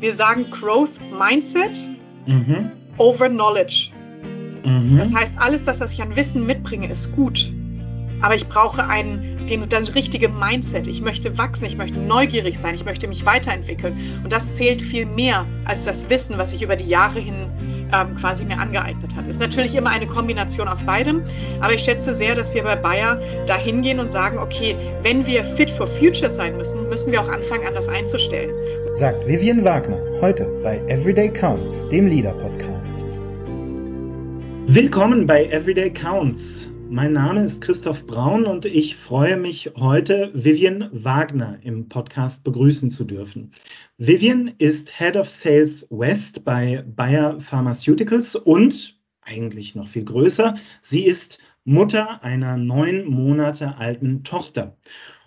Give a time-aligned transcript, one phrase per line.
[0.00, 1.88] Wir sagen Growth Mindset
[2.26, 2.70] mhm.
[2.98, 3.90] over Knowledge.
[4.64, 4.98] Mhm.
[4.98, 7.52] Das heißt, alles das, was ich an Wissen mitbringe, ist gut.
[8.20, 10.86] Aber ich brauche einen, den, das richtige Mindset.
[10.86, 13.96] Ich möchte wachsen, ich möchte neugierig sein, ich möchte mich weiterentwickeln.
[14.22, 17.50] Und das zählt viel mehr als das Wissen, was ich über die Jahre hin
[17.92, 19.26] ähm, quasi mir angeeignet hat.
[19.26, 21.22] Ist natürlich immer eine Kombination aus beidem,
[21.60, 25.44] aber ich schätze sehr, dass wir bei Bayer da hingehen und sagen, okay, wenn wir
[25.44, 28.50] fit for future sein müssen, müssen wir auch anfangen, anders einzustellen.
[28.90, 33.04] Sagt Vivian Wagner heute bei Everyday Counts, dem Leader Podcast.
[34.68, 36.70] Willkommen bei Everyday Counts.
[36.88, 42.90] Mein Name ist Christoph Braun und ich freue mich heute, Vivian Wagner im Podcast begrüßen
[42.90, 43.50] zu dürfen.
[43.98, 51.04] Vivian ist Head of Sales West bei Bayer Pharmaceuticals und eigentlich noch viel größer, sie
[51.04, 54.76] ist Mutter einer neun Monate alten Tochter.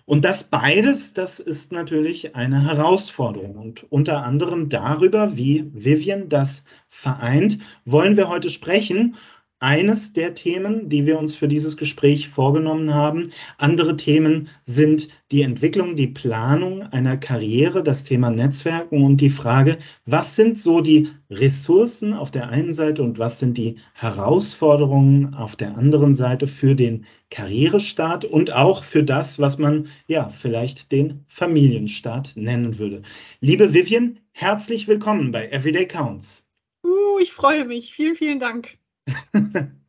[0.06, 3.56] Und das beides, das ist natürlich eine Herausforderung.
[3.56, 9.14] Und unter anderem darüber, wie Vivian das vereint, wollen wir heute sprechen
[9.60, 13.28] eines der Themen, die wir uns für dieses Gespräch vorgenommen haben.
[13.58, 19.76] Andere Themen sind die Entwicklung, die Planung einer Karriere, das Thema Netzwerken und die Frage,
[20.06, 25.56] was sind so die Ressourcen auf der einen Seite und was sind die Herausforderungen auf
[25.56, 31.24] der anderen Seite für den Karrierestart und auch für das, was man ja vielleicht den
[31.28, 33.02] Familienstart nennen würde.
[33.40, 36.46] Liebe Vivian, herzlich willkommen bei Everyday Counts.
[36.82, 37.92] Uh, ich freue mich.
[37.92, 38.79] Vielen, vielen Dank.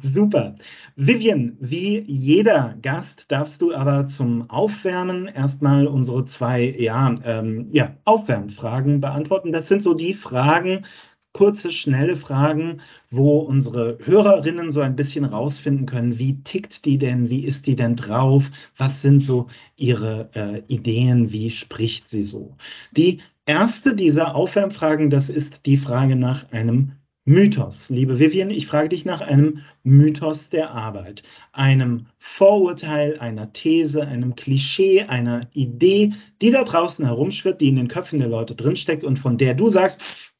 [0.00, 0.56] Super.
[0.96, 7.96] Vivian, wie jeder Gast darfst du aber zum Aufwärmen erstmal unsere zwei ja, ähm, ja,
[8.04, 9.52] Aufwärmfragen beantworten.
[9.52, 10.84] Das sind so die Fragen,
[11.32, 17.28] kurze, schnelle Fragen, wo unsere Hörerinnen so ein bisschen rausfinden können, wie tickt die denn,
[17.28, 22.56] wie ist die denn drauf, was sind so ihre äh, Ideen, wie spricht sie so.
[22.92, 26.92] Die erste dieser Aufwärmfragen, das ist die Frage nach einem
[27.28, 27.90] Mythos.
[27.90, 34.36] Liebe Vivian, ich frage dich nach einem Mythos der Arbeit, einem Vorurteil, einer These, einem
[34.36, 39.18] Klischee, einer Idee, die da draußen herumschwirrt, die in den Köpfen der Leute drinsteckt und
[39.18, 40.34] von der du sagst,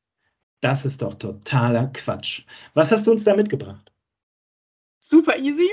[0.61, 2.45] das ist doch totaler Quatsch.
[2.75, 3.93] Was hast du uns da mitgebracht?
[5.01, 5.69] Super easy,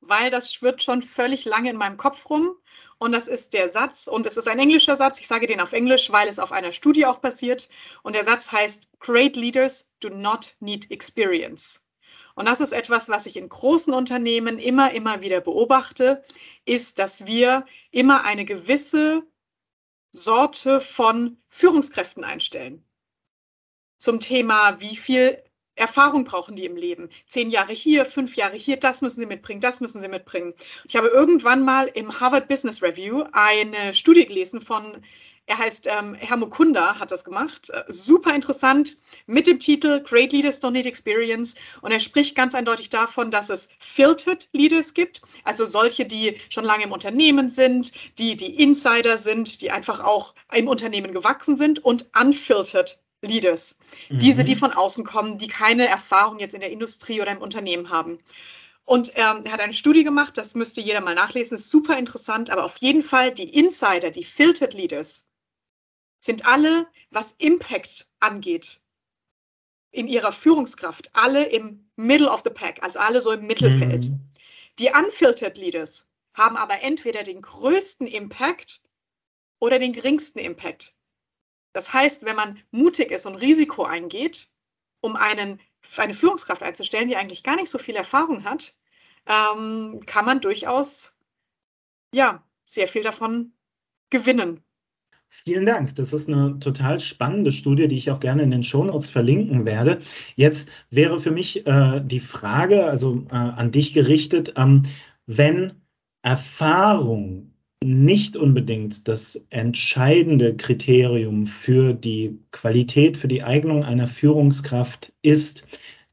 [0.00, 2.54] weil das schwirrt schon völlig lange in meinem Kopf rum.
[3.04, 5.74] Und das ist der Satz, und es ist ein englischer Satz, ich sage den auf
[5.74, 7.68] Englisch, weil es auf einer Studie auch basiert.
[8.02, 11.84] Und der Satz heißt, Great Leaders do not need experience.
[12.34, 16.24] Und das ist etwas, was ich in großen Unternehmen immer, immer wieder beobachte,
[16.64, 19.22] ist, dass wir immer eine gewisse
[20.10, 22.86] Sorte von Führungskräften einstellen.
[23.98, 25.43] Zum Thema, wie viel
[25.76, 27.08] Erfahrung brauchen die im Leben.
[27.28, 30.54] Zehn Jahre hier, fünf Jahre hier, das müssen sie mitbringen, das müssen sie mitbringen.
[30.84, 35.02] Ich habe irgendwann mal im Harvard Business Review eine Studie gelesen von,
[35.46, 37.68] er heißt ähm, Herr Mukunda, hat das gemacht.
[37.70, 38.96] Äh, super interessant
[39.26, 41.54] mit dem Titel Great Leaders Don't Need Experience.
[41.82, 46.64] Und er spricht ganz eindeutig davon, dass es Filtered Leaders gibt, also solche, die schon
[46.64, 51.84] lange im Unternehmen sind, die die Insider sind, die einfach auch im Unternehmen gewachsen sind
[51.84, 53.78] und unfiltered Leaders.
[54.08, 54.18] Mhm.
[54.18, 54.60] Diese, die mhm.
[54.60, 58.18] von außen kommen, die keine Erfahrung jetzt in der Industrie oder im Unternehmen haben.
[58.84, 62.50] Und ähm, er hat eine Studie gemacht, das müsste jeder mal nachlesen, ist super interessant,
[62.50, 65.28] aber auf jeden Fall die Insider, die Filtered Leaders,
[66.18, 68.80] sind alle, was Impact angeht,
[69.90, 74.10] in ihrer Führungskraft, alle im Middle of the Pack, also alle so im Mittelfeld.
[74.10, 74.20] Mhm.
[74.78, 78.82] Die Unfiltered Leaders haben aber entweder den größten Impact
[79.60, 80.94] oder den geringsten Impact.
[81.74, 84.48] Das heißt, wenn man mutig ist und Risiko eingeht,
[85.00, 85.60] um einen,
[85.98, 88.74] eine Führungskraft einzustellen, die eigentlich gar nicht so viel Erfahrung hat,
[89.26, 91.16] ähm, kann man durchaus
[92.12, 93.52] ja, sehr viel davon
[94.08, 94.62] gewinnen.
[95.28, 95.96] Vielen Dank.
[95.96, 100.00] Das ist eine total spannende Studie, die ich auch gerne in den Shownotes verlinken werde.
[100.36, 104.84] Jetzt wäre für mich äh, die Frage, also äh, an dich gerichtet, ähm,
[105.26, 105.82] wenn
[106.22, 107.53] Erfahrung
[107.84, 115.66] nicht unbedingt das entscheidende Kriterium für die Qualität, für die Eignung einer Führungskraft ist.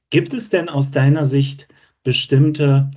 [0.09, 1.69] Gibt es denn aus deiner Sicht
[2.03, 2.91] bestimmte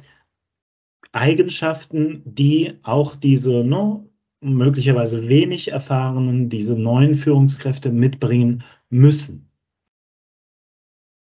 [1.12, 4.11] Eigenschaften, die auch diese no,
[4.41, 9.49] möglicherweise wenig erfahrenen, diese neuen Führungskräfte mitbringen müssen?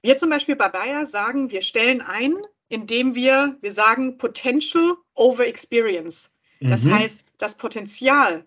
[0.03, 2.35] Wir zum Beispiel bei Bayer sagen, wir stellen ein,
[2.69, 6.33] indem wir, wir sagen Potential over Experience.
[6.61, 6.95] Das mhm.
[6.95, 8.45] heißt, das Potenzial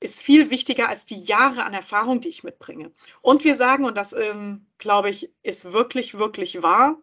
[0.00, 2.90] ist viel wichtiger als die Jahre an Erfahrung, die ich mitbringe.
[3.20, 7.00] Und wir sagen, und das ähm, glaube ich, ist wirklich, wirklich wahr,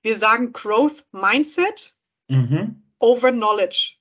[0.00, 1.94] wir sagen Growth Mindset
[2.28, 2.82] mhm.
[2.98, 3.96] over Knowledge.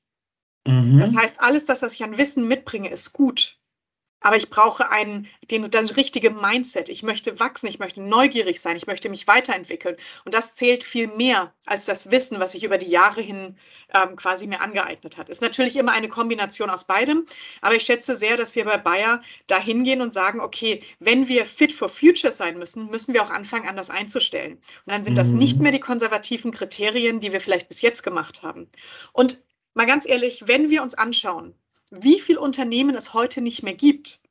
[0.66, 1.00] Mhm.
[1.00, 3.60] Das heißt, alles das, was ich an Wissen mitbringe, ist gut.
[4.22, 6.90] Aber ich brauche einen, den, den richtige Mindset.
[6.90, 9.98] Ich möchte wachsen, ich möchte neugierig sein, ich möchte mich weiterentwickeln.
[10.26, 13.58] Und das zählt viel mehr als das Wissen, was ich über die Jahre hin
[13.94, 15.30] ähm, quasi mir angeeignet hat.
[15.30, 17.26] Ist natürlich immer eine Kombination aus beidem.
[17.62, 21.46] Aber ich schätze sehr, dass wir bei Bayer da hingehen und sagen, okay, wenn wir
[21.48, 24.54] fit for future sein müssen, müssen wir auch anfangen, anders einzustellen.
[24.54, 24.62] Und
[24.94, 25.18] dann sind mhm.
[25.18, 28.70] das nicht mehr die konservativen Kriterien, die wir vielleicht bis jetzt gemacht haben.
[29.14, 31.56] Und mal ganz ehrlich, wenn wir uns anschauen,
[31.92, 34.22] wie viele Unternehmen es heute nicht mehr gibt,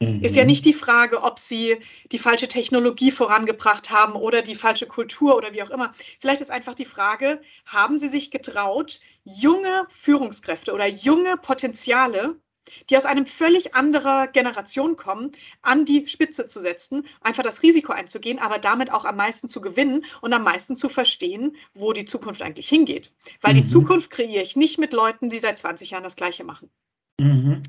[0.00, 0.22] mhm.
[0.22, 1.76] ist ja nicht die Frage, ob sie
[2.12, 5.92] die falsche Technologie vorangebracht haben oder die falsche Kultur oder wie auch immer.
[6.20, 12.36] Vielleicht ist einfach die Frage, haben sie sich getraut, junge Führungskräfte oder junge Potenziale,
[12.88, 15.32] die aus einem völlig anderer Generation kommen,
[15.62, 19.60] an die Spitze zu setzen, einfach das Risiko einzugehen, aber damit auch am meisten zu
[19.60, 23.12] gewinnen und am meisten zu verstehen, wo die Zukunft eigentlich hingeht.
[23.40, 23.62] Weil mhm.
[23.62, 26.70] die Zukunft kreiere ich nicht mit Leuten, die seit 20 Jahren das Gleiche machen.
[27.20, 27.62] Mhm.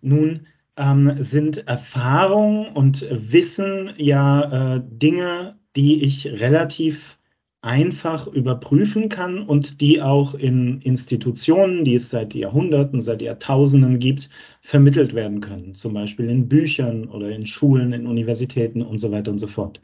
[0.00, 0.46] Nun
[0.76, 7.18] ähm, sind Erfahrung und Wissen ja äh, Dinge, die ich relativ
[7.60, 14.30] einfach überprüfen kann und die auch in Institutionen, die es seit Jahrhunderten, seit Jahrtausenden gibt,
[14.62, 15.74] vermittelt werden können.
[15.74, 19.80] Zum Beispiel in Büchern oder in Schulen, in Universitäten und so weiter und so fort.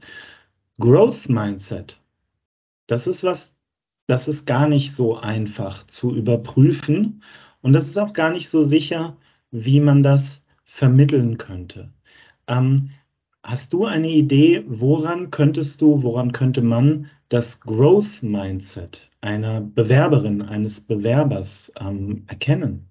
[0.78, 1.98] Growth Mindset,
[2.86, 3.54] das ist was,
[4.06, 7.22] das ist gar nicht so einfach zu überprüfen.
[7.64, 9.16] Und das ist auch gar nicht so sicher,
[9.50, 11.90] wie man das vermitteln könnte.
[12.46, 12.90] Ähm,
[13.42, 20.42] hast du eine Idee, woran könntest du, woran könnte man das Growth Mindset einer Bewerberin,
[20.42, 22.90] eines Bewerbers ähm, erkennen?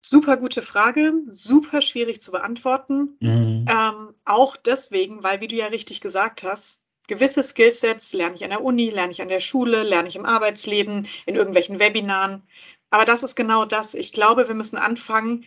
[0.00, 3.18] Super gute Frage, super schwierig zu beantworten.
[3.20, 3.66] Mhm.
[3.68, 8.50] Ähm, auch deswegen, weil, wie du ja richtig gesagt hast, gewisse Skillsets lerne ich an
[8.50, 12.42] der Uni, lerne ich an der Schule, lerne ich im Arbeitsleben, in irgendwelchen Webinaren.
[12.90, 13.94] Aber das ist genau das.
[13.94, 15.44] Ich glaube, wir müssen anfangen,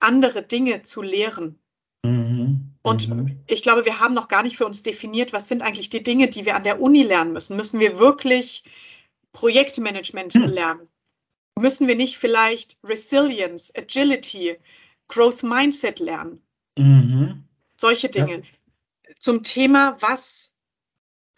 [0.00, 1.58] andere Dinge zu lehren.
[2.02, 2.74] Mhm.
[2.82, 3.38] Und mhm.
[3.46, 6.28] ich glaube, wir haben noch gar nicht für uns definiert, was sind eigentlich die Dinge,
[6.28, 7.56] die wir an der Uni lernen müssen.
[7.56, 8.64] Müssen wir wirklich
[9.32, 10.44] Projektmanagement mhm.
[10.46, 10.88] lernen?
[11.58, 14.56] Müssen wir nicht vielleicht Resilience, Agility,
[15.08, 16.42] Growth Mindset lernen?
[16.78, 17.44] Mhm.
[17.76, 18.42] Solche Dinge.
[19.18, 20.49] Zum Thema, was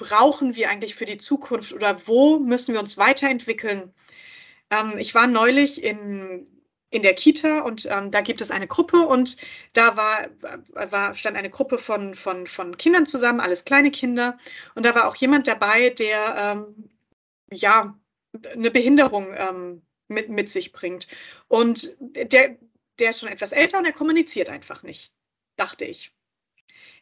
[0.03, 3.95] brauchen wir eigentlich für die Zukunft oder wo müssen wir uns weiterentwickeln?
[4.71, 6.51] Ähm, ich war neulich in,
[6.91, 9.37] in der Kita und ähm, da gibt es eine Gruppe und
[9.75, 10.29] da war,
[10.73, 14.37] war, stand eine Gruppe von, von, von Kindern zusammen, alles kleine Kinder.
[14.75, 16.91] Und da war auch jemand dabei, der ähm,
[17.53, 17.97] ja
[18.55, 21.07] eine Behinderung ähm, mit, mit sich bringt.
[21.47, 22.57] Und der,
[22.99, 25.13] der ist schon etwas älter und er kommuniziert einfach nicht,
[25.57, 26.13] dachte ich.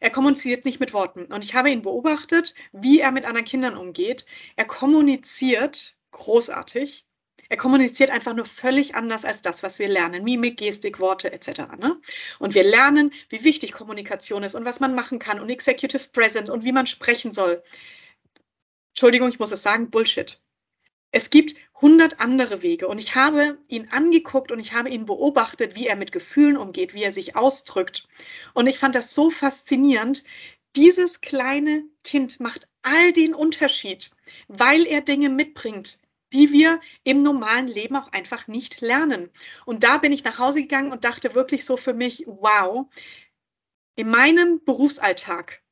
[0.00, 1.26] Er kommuniziert nicht mit Worten.
[1.26, 4.26] Und ich habe ihn beobachtet, wie er mit anderen Kindern umgeht.
[4.56, 7.06] Er kommuniziert großartig.
[7.49, 10.25] Er kommuniziert einfach nur völlig anders als das, was wir lernen.
[10.25, 11.62] Mimik, Gestik, Worte etc.
[11.79, 12.00] Ne?
[12.38, 16.49] Und wir lernen, wie wichtig Kommunikation ist und was man machen kann und Executive Present
[16.49, 17.62] und wie man sprechen soll.
[18.93, 20.41] Entschuldigung, ich muss es sagen, Bullshit.
[21.12, 25.75] Es gibt hundert andere Wege und ich habe ihn angeguckt und ich habe ihn beobachtet,
[25.75, 28.07] wie er mit Gefühlen umgeht, wie er sich ausdrückt.
[28.55, 30.25] Und ich fand das so faszinierend.
[30.77, 34.11] Dieses kleine Kind macht all den Unterschied,
[34.49, 36.01] weil er Dinge mitbringt,
[36.33, 39.31] die wir im normalen Leben auch einfach nicht lernen.
[39.67, 42.87] Und da bin ich nach Hause gegangen und dachte wirklich so für mich, wow,
[43.96, 45.63] in meinem Berufsalltag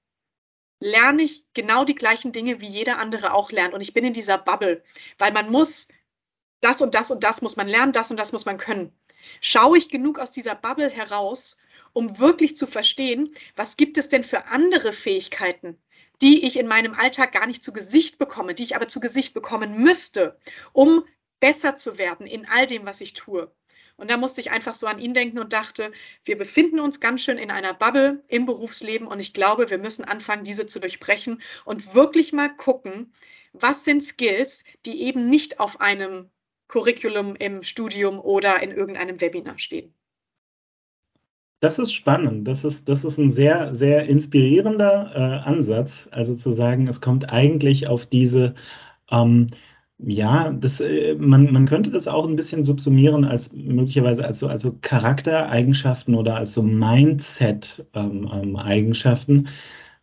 [0.81, 3.75] lerne ich genau die gleichen Dinge, wie jeder andere auch lernt.
[3.75, 4.83] Und ich bin in dieser Bubble,
[5.19, 5.89] weil man muss,
[6.61, 8.93] das und das und das muss man lernen, das und das muss man können.
[9.41, 11.59] Schaue ich genug aus dieser Bubble heraus,
[11.93, 15.81] um wirklich zu verstehen, was gibt es denn für andere Fähigkeiten,
[16.23, 19.35] die ich in meinem Alltag gar nicht zu Gesicht bekomme, die ich aber zu Gesicht
[19.35, 20.39] bekommen müsste,
[20.73, 21.05] um
[21.41, 23.53] besser zu werden in all dem, was ich tue.
[23.99, 25.90] Und da musste ich einfach so an ihn denken und dachte,
[26.25, 30.05] wir befinden uns ganz schön in einer Bubble im Berufsleben und ich glaube, wir müssen
[30.05, 33.12] anfangen, diese zu durchbrechen und wirklich mal gucken,
[33.52, 36.31] was sind Skills, die eben nicht auf einem
[36.69, 39.93] Curriculum im Studium oder in irgendeinem Webinar stehen.
[41.61, 42.47] Das ist spannend.
[42.47, 46.09] Das ist, das ist ein sehr, sehr inspirierender äh, Ansatz.
[46.12, 48.55] Also zu sagen, es kommt eigentlich auf diese
[49.11, 49.49] ähm,
[49.99, 54.47] ja, das, äh, man, man könnte das auch ein bisschen subsumieren als möglicherweise als so
[54.47, 59.49] also Charaktereigenschaften oder als so Mindset-Eigenschaften, ähm, ähm,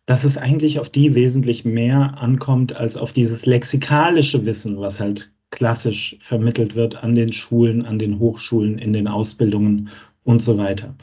[0.04, 5.32] dass es eigentlich auf die wesentlich mehr ankommt als auf dieses lexikalische Wissen, was halt
[5.50, 9.88] klassisch vermittelt wird an den Schulen, an den Hochschulen, in den Ausbildungen
[10.24, 10.94] und so weiter.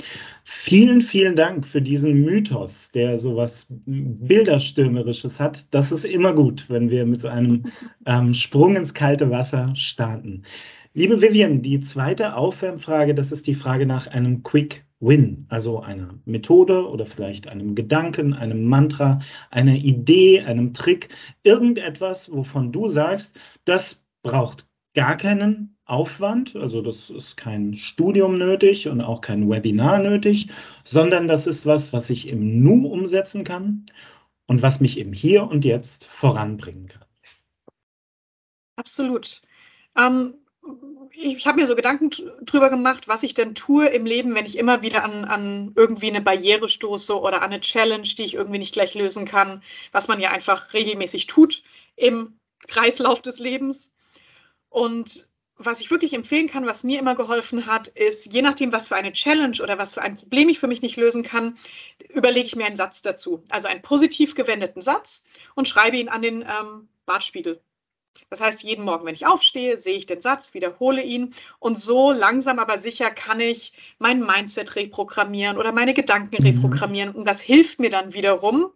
[0.45, 5.73] Vielen, vielen Dank für diesen Mythos, der so was Bilderstürmerisches hat.
[5.73, 7.63] Das ist immer gut, wenn wir mit so einem
[8.05, 10.43] ähm, Sprung ins kalte Wasser starten.
[10.93, 16.19] Liebe Vivian, die zweite Aufwärmfrage, das ist die Frage nach einem Quick Win, also einer
[16.25, 19.19] Methode oder vielleicht einem Gedanken, einem Mantra,
[19.49, 21.09] einer Idee, einem Trick,
[21.43, 28.87] irgendetwas, wovon du sagst, das braucht gar keinen Aufwand, also das ist kein Studium nötig
[28.87, 30.47] und auch kein Webinar nötig,
[30.85, 33.85] sondern das ist was, was ich im Nu umsetzen kann
[34.47, 37.05] und was mich im Hier und Jetzt voranbringen kann.
[38.77, 39.41] Absolut.
[39.97, 40.35] Ähm,
[41.11, 42.09] ich habe mir so Gedanken
[42.45, 46.07] drüber gemacht, was ich denn tue im Leben, wenn ich immer wieder an, an irgendwie
[46.07, 49.61] eine Barriere stoße oder an eine Challenge, die ich irgendwie nicht gleich lösen kann,
[49.91, 51.63] was man ja einfach regelmäßig tut
[51.95, 53.93] im Kreislauf des Lebens.
[54.69, 55.29] Und
[55.65, 58.95] was ich wirklich empfehlen kann, was mir immer geholfen hat, ist, je nachdem, was für
[58.95, 61.57] eine Challenge oder was für ein Problem ich für mich nicht lösen kann,
[62.09, 63.43] überlege ich mir einen Satz dazu.
[63.49, 67.61] Also einen positiv gewendeten Satz und schreibe ihn an den ähm, Bartspiegel
[68.29, 72.11] das heißt, jeden Morgen, wenn ich aufstehe, sehe ich den Satz, wiederhole ihn und so
[72.11, 76.47] langsam aber sicher kann ich mein Mindset reprogrammieren oder meine Gedanken mhm.
[76.47, 78.71] reprogrammieren und das hilft mir dann wiederum,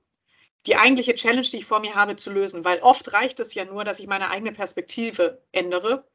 [0.67, 3.65] die eigentliche Challenge, die ich vor mir habe, zu lösen, weil oft reicht es ja
[3.65, 6.05] nur, dass ich meine eigene Perspektive ändere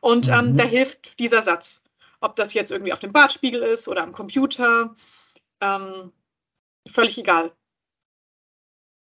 [0.00, 0.56] und ähm, mhm.
[0.56, 1.84] da hilft dieser Satz.
[2.20, 4.94] Ob das jetzt irgendwie auf dem Bartspiegel ist oder am Computer,
[5.60, 6.12] ähm,
[6.88, 7.52] völlig egal.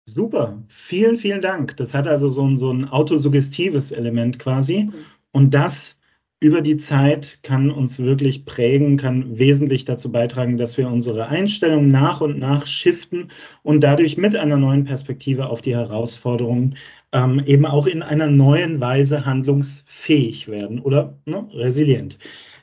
[0.07, 1.77] Super, vielen, vielen Dank.
[1.77, 4.91] Das hat also so ein, so ein autosuggestives Element quasi.
[5.31, 5.97] Und das
[6.39, 11.89] über die Zeit kann uns wirklich prägen, kann wesentlich dazu beitragen, dass wir unsere Einstellung
[11.91, 13.31] nach und nach shiften
[13.63, 16.77] und dadurch mit einer neuen Perspektive auf die Herausforderungen
[17.13, 22.19] ähm, eben auch in einer neuen Weise handlungsfähig werden oder ne, resilient.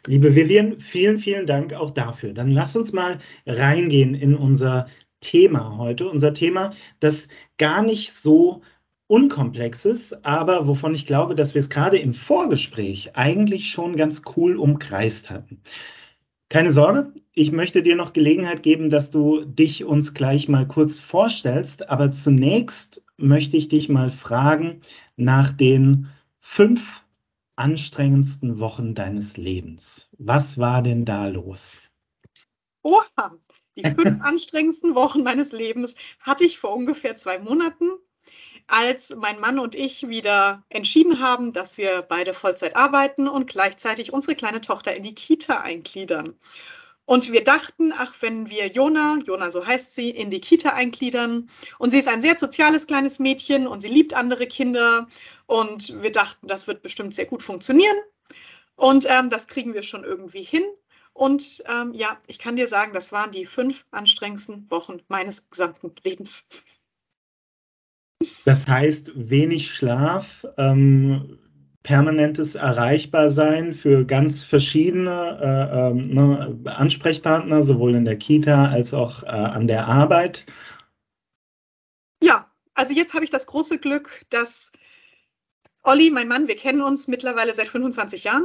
[0.07, 2.35] Liebe Vivian, vielen, vielen Dank auch dafür.
[2.35, 4.87] Dann lass uns mal reingehen in unser
[5.21, 6.09] Thema heute.
[6.09, 8.63] Unser Thema, das gar nicht so
[9.07, 14.23] unkomplex ist, aber wovon ich glaube, dass wir es gerade im Vorgespräch eigentlich schon ganz
[14.37, 15.61] cool umkreist hatten.
[16.49, 21.01] Keine Sorge, ich möchte dir noch Gelegenheit geben, dass du dich uns gleich mal kurz
[21.01, 24.81] vorstellst, aber zunächst möchte ich dich mal fragen
[25.17, 26.09] nach den
[26.41, 27.03] fünf
[27.57, 30.09] anstrengendsten Wochen deines Lebens.
[30.19, 31.83] Was war denn da los?
[32.83, 33.39] Oha,
[33.77, 37.91] die fünf anstrengendsten Wochen meines Lebens hatte ich vor ungefähr zwei Monaten,
[38.67, 44.13] als mein Mann und ich wieder entschieden haben, dass wir beide Vollzeit arbeiten und gleichzeitig
[44.13, 46.37] unsere kleine Tochter in die Kita eingliedern.
[47.05, 51.51] Und wir dachten, ach, wenn wir Jona, Jona so heißt sie, in die Kita eingliedern
[51.79, 55.09] und sie ist ein sehr soziales kleines Mädchen und sie liebt andere Kinder
[55.47, 57.97] und wir dachten, das wird bestimmt sehr gut funktionieren
[58.77, 60.65] und ähm, das kriegen wir schon irgendwie hin.
[61.13, 65.93] Und ähm, ja, ich kann dir sagen, das waren die fünf anstrengendsten Wochen meines gesamten
[66.05, 66.49] Lebens.
[68.45, 71.39] Das heißt, wenig Schlaf, ähm,
[71.83, 79.23] permanentes Erreichbarsein für ganz verschiedene äh, äh, ne, Ansprechpartner, sowohl in der Kita als auch
[79.25, 80.47] äh, an der Arbeit.
[82.23, 84.73] Ja, also jetzt habe ich das große Glück, dass
[85.83, 88.45] Olli, mein Mann, wir kennen uns mittlerweile seit 25 Jahren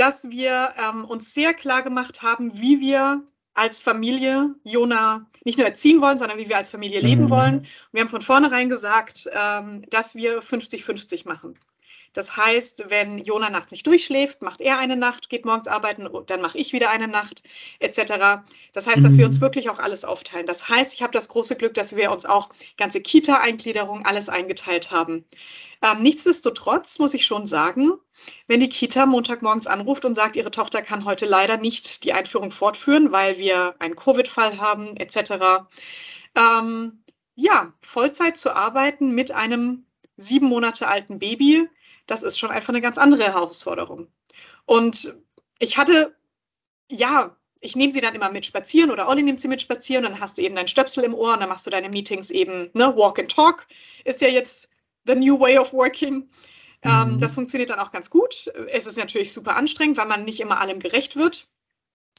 [0.00, 3.22] dass wir ähm, uns sehr klar gemacht haben, wie wir
[3.60, 7.30] als Familie Jona nicht nur erziehen wollen, sondern wie wir als Familie leben mhm.
[7.30, 7.58] wollen.
[7.58, 11.58] Und wir haben von vornherein gesagt, ähm, dass wir 50-50 machen.
[12.12, 16.40] Das heißt, wenn Jona nachts nicht durchschläft, macht er eine Nacht, geht morgens arbeiten, dann
[16.40, 17.44] mache ich wieder eine Nacht,
[17.78, 18.42] etc.
[18.72, 19.42] Das heißt, dass wir uns mhm.
[19.42, 20.46] wirklich auch alles aufteilen.
[20.46, 24.90] Das heißt, ich habe das große Glück, dass wir uns auch ganze Kita-Eingliederung, alles eingeteilt
[24.90, 25.24] haben.
[25.82, 27.92] Ähm, nichtsdestotrotz muss ich schon sagen,
[28.48, 32.50] wenn die Kita Montagmorgens anruft und sagt, ihre Tochter kann heute leider nicht die Einführung
[32.50, 35.64] fortführen, weil wir einen Covid-Fall haben, etc.
[36.36, 39.86] Ähm, ja, Vollzeit zu arbeiten mit einem
[40.16, 41.68] sieben Monate alten Baby,
[42.10, 44.08] das ist schon einfach eine ganz andere Herausforderung.
[44.66, 45.16] Und
[45.58, 46.16] ich hatte,
[46.90, 50.18] ja, ich nehme sie dann immer mit spazieren oder Olli nimmt sie mit spazieren, dann
[50.18, 52.96] hast du eben dein Stöpsel im Ohr und dann machst du deine Meetings eben, ne,
[52.96, 53.66] Walk and Talk
[54.04, 54.70] ist ja jetzt
[55.06, 56.28] the new way of working.
[56.82, 57.20] Ähm, mhm.
[57.20, 58.50] das funktioniert dann auch ganz gut.
[58.72, 61.46] Es ist natürlich super anstrengend, weil man nicht immer allem gerecht wird.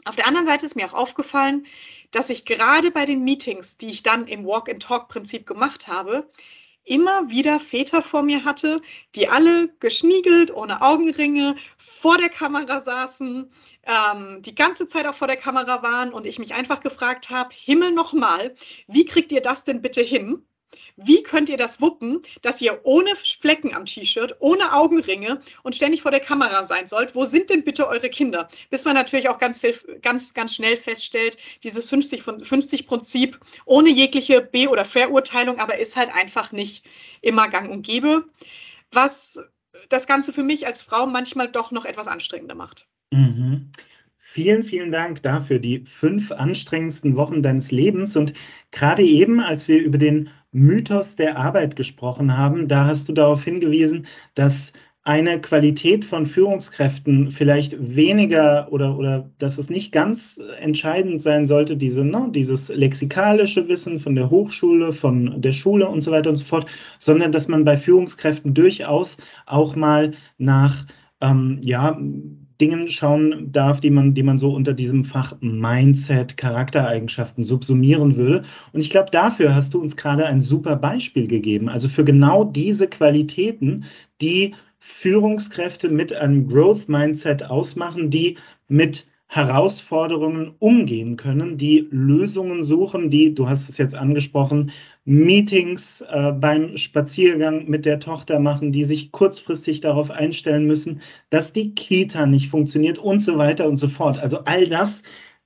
[0.06, 1.66] Auf der anderen Seite ist mir auch aufgefallen,
[2.12, 6.30] dass ich gerade bei den Meetings, die ich dann im Walk-and-Talk-Prinzip gemacht habe,
[6.84, 8.82] immer wieder Väter vor mir hatte,
[9.16, 13.50] die alle geschniegelt, ohne Augenringe, vor der Kamera saßen,
[13.84, 17.50] ähm, die ganze Zeit auch vor der Kamera waren und ich mich einfach gefragt habe,
[17.54, 18.56] Himmel nochmal,
[18.88, 20.46] wie kriegt ihr das denn bitte hin?
[20.98, 26.02] Wie könnt ihr das wuppen, dass ihr ohne Flecken am T-Shirt, ohne Augenringe und ständig
[26.02, 27.16] vor der Kamera sein sollt?
[27.16, 28.48] Wo sind denn bitte eure Kinder?
[28.70, 29.62] Bis man natürlich auch ganz,
[30.02, 35.78] ganz, ganz schnell feststellt, dieses 50 von 50 Prinzip ohne jegliche Be- oder Verurteilung, aber
[35.78, 36.86] ist halt einfach nicht
[37.22, 38.26] immer gang und gäbe.
[38.92, 39.40] Was
[39.90, 42.88] das Ganze für mich als Frau manchmal doch noch etwas anstrengender macht.
[43.12, 43.72] Mhm.
[44.18, 48.16] Vielen, vielen Dank dafür, die fünf anstrengendsten Wochen deines Lebens.
[48.16, 48.34] Und
[48.72, 53.44] gerade eben, als wir über den Mythos der Arbeit gesprochen haben, da hast du darauf
[53.44, 61.24] hingewiesen, dass eine Qualität von Führungskräften vielleicht weniger oder, oder dass es nicht ganz entscheidend
[61.24, 66.12] sein sollte, diese, ne, dieses lexikalische Wissen von der Hochschule, von der Schule und so
[66.12, 69.18] weiter und so fort, sondern dass man bei Führungskräften durchaus
[69.48, 70.86] auch mal nach
[71.20, 71.98] ähm, ja,
[72.62, 78.44] Dingen schauen darf, die man, die man so unter diesem Fach Mindset, Charaktereigenschaften subsumieren würde.
[78.72, 81.68] Und ich glaube, dafür hast du uns gerade ein super Beispiel gegeben.
[81.68, 83.86] Also für genau diese Qualitäten,
[84.22, 88.38] die Führungskräfte mit einem Growth Mindset ausmachen, die
[88.68, 94.72] mit Herausforderungen umgehen können, die Lösungen suchen, die, du hast es jetzt angesprochen,
[95.06, 101.54] Meetings äh, beim Spaziergang mit der Tochter machen, die sich kurzfristig darauf einstellen müssen, dass
[101.54, 104.22] die Kita nicht funktioniert und so weiter und so fort.
[104.22, 105.02] Also all das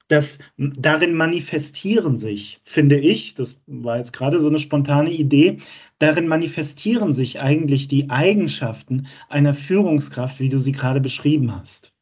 [0.08, 5.58] das darin manifestieren sich, finde ich, das war jetzt gerade so eine spontane Idee,
[6.00, 11.95] darin manifestieren sich eigentlich die Eigenschaften einer Führungskraft, wie du sie gerade beschrieben hast.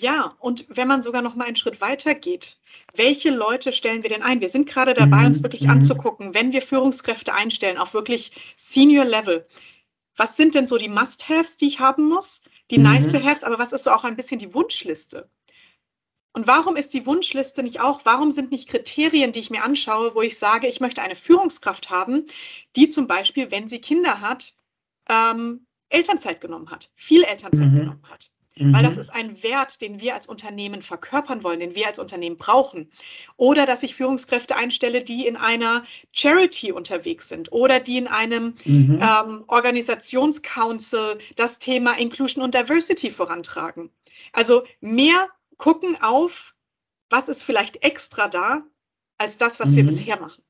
[0.00, 2.58] Ja, und wenn man sogar noch mal einen Schritt weiter geht,
[2.94, 4.40] welche Leute stellen wir denn ein?
[4.40, 5.70] Wir sind gerade dabei, uns mhm, wirklich mhm.
[5.70, 9.44] anzugucken, wenn wir Führungskräfte einstellen, auf wirklich Senior Level.
[10.16, 12.42] Was sind denn so die Must-Haves, die ich haben muss?
[12.70, 12.84] Die mhm.
[12.84, 15.28] Nice-to-Haves, aber was ist so auch ein bisschen die Wunschliste?
[16.32, 20.14] Und warum ist die Wunschliste nicht auch, warum sind nicht Kriterien, die ich mir anschaue,
[20.14, 22.26] wo ich sage, ich möchte eine Führungskraft haben,
[22.76, 24.54] die zum Beispiel, wenn sie Kinder hat,
[25.08, 27.76] ähm, Elternzeit genommen hat, viel Elternzeit mhm.
[27.76, 28.30] genommen hat.
[28.58, 28.74] Mhm.
[28.74, 32.36] Weil das ist ein Wert, den wir als Unternehmen verkörpern wollen, den wir als Unternehmen
[32.36, 32.90] brauchen.
[33.36, 38.54] Oder dass ich Führungskräfte einstelle, die in einer Charity unterwegs sind oder die in einem
[38.64, 39.00] mhm.
[39.00, 43.90] ähm, Organisationscouncil das Thema Inclusion und Diversity vorantragen.
[44.32, 46.54] Also mehr gucken auf,
[47.10, 48.62] was ist vielleicht extra da,
[49.18, 49.76] als das, was mhm.
[49.76, 50.42] wir bisher machen.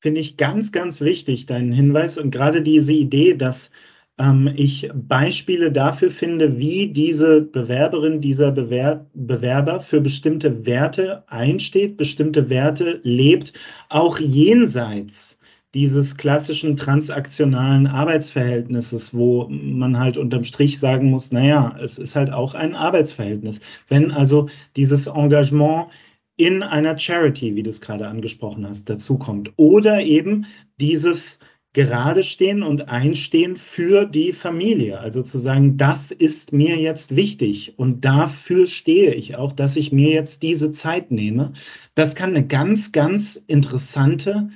[0.00, 2.18] Finde ich ganz, ganz wichtig, deinen Hinweis.
[2.18, 3.70] Und gerade diese Idee, dass
[4.18, 11.96] ähm, ich Beispiele dafür finde, wie diese Bewerberin, dieser Bewer Bewerber für bestimmte Werte einsteht,
[11.96, 13.52] bestimmte Werte lebt,
[13.88, 15.38] auch jenseits
[15.74, 22.32] dieses klassischen transaktionalen Arbeitsverhältnisses, wo man halt unterm Strich sagen muss, naja, es ist halt
[22.32, 23.60] auch ein Arbeitsverhältnis.
[23.88, 25.88] Wenn also dieses Engagement
[26.36, 30.46] in einer Charity, wie du es gerade angesprochen hast, dazukommt, oder eben
[30.80, 31.40] dieses
[31.74, 35.00] gerade stehen und einstehen für die Familie.
[35.00, 39.92] Also zu sagen, das ist mir jetzt wichtig und dafür stehe ich auch, dass ich
[39.92, 41.52] mir jetzt diese Zeit nehme.
[41.94, 44.48] Das kann eine ganz, ganz interessante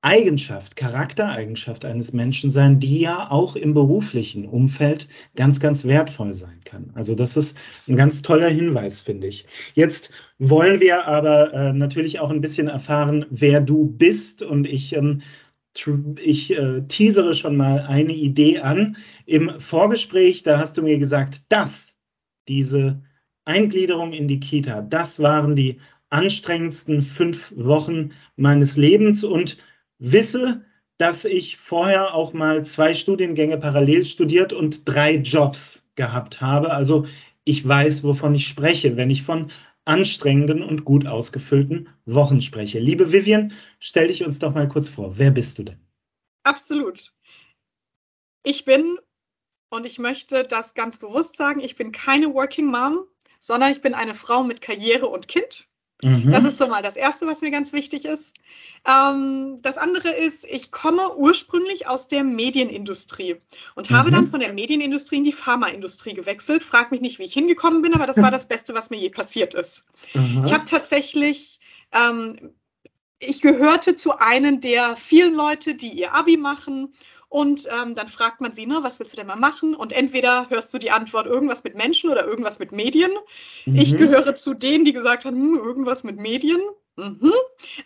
[0.00, 6.60] Eigenschaft, Charaktereigenschaft eines Menschen sein, die ja auch im beruflichen Umfeld ganz, ganz wertvoll sein
[6.64, 6.90] kann.
[6.94, 7.58] Also das ist
[7.88, 9.44] ein ganz toller Hinweis, finde ich.
[9.74, 14.42] Jetzt wollen wir aber äh, natürlich auch ein bisschen erfahren, wer du bist.
[14.42, 15.20] Und ich, ähm,
[16.22, 18.96] ich äh, teasere schon mal eine Idee an.
[19.26, 21.94] Im Vorgespräch, da hast du mir gesagt, dass
[22.48, 23.02] diese
[23.44, 29.58] Eingliederung in die Kita, das waren die anstrengendsten fünf Wochen meines Lebens und
[29.98, 30.62] wisse,
[30.96, 36.72] dass ich vorher auch mal zwei Studiengänge parallel studiert und drei Jobs gehabt habe.
[36.72, 37.06] Also
[37.44, 39.50] ich weiß, wovon ich spreche, wenn ich von
[39.88, 42.78] anstrengenden und gut ausgefüllten Wochen spreche.
[42.78, 45.16] Liebe Vivian, stell dich uns doch mal kurz vor.
[45.16, 45.80] Wer bist du denn?
[46.42, 47.14] Absolut.
[48.44, 48.98] Ich bin,
[49.70, 53.04] und ich möchte das ganz bewusst sagen, ich bin keine Working Mom,
[53.40, 55.68] sondern ich bin eine Frau mit Karriere und Kind.
[56.02, 56.30] Mhm.
[56.30, 58.36] Das ist so mal das Erste, was mir ganz wichtig ist.
[58.86, 63.36] Ähm, das andere ist, ich komme ursprünglich aus der Medienindustrie
[63.74, 63.94] und mhm.
[63.96, 66.62] habe dann von der Medienindustrie in die Pharmaindustrie gewechselt.
[66.62, 69.10] Frag mich nicht, wie ich hingekommen bin, aber das war das Beste, was mir je
[69.10, 69.86] passiert ist.
[70.14, 70.44] Mhm.
[70.44, 71.58] Ich habe tatsächlich
[71.92, 72.36] ähm,
[73.20, 76.94] ich gehörte zu einem der vielen Leute, die ihr Abi machen
[77.28, 79.74] und ähm, dann fragt man sie, ne, was willst du denn mal machen?
[79.74, 83.10] Und entweder hörst du die Antwort irgendwas mit Menschen oder irgendwas mit Medien.
[83.66, 83.76] Mhm.
[83.76, 86.60] Ich gehöre zu denen, die gesagt haben, hm, irgendwas mit Medien.
[86.98, 87.32] Mhm.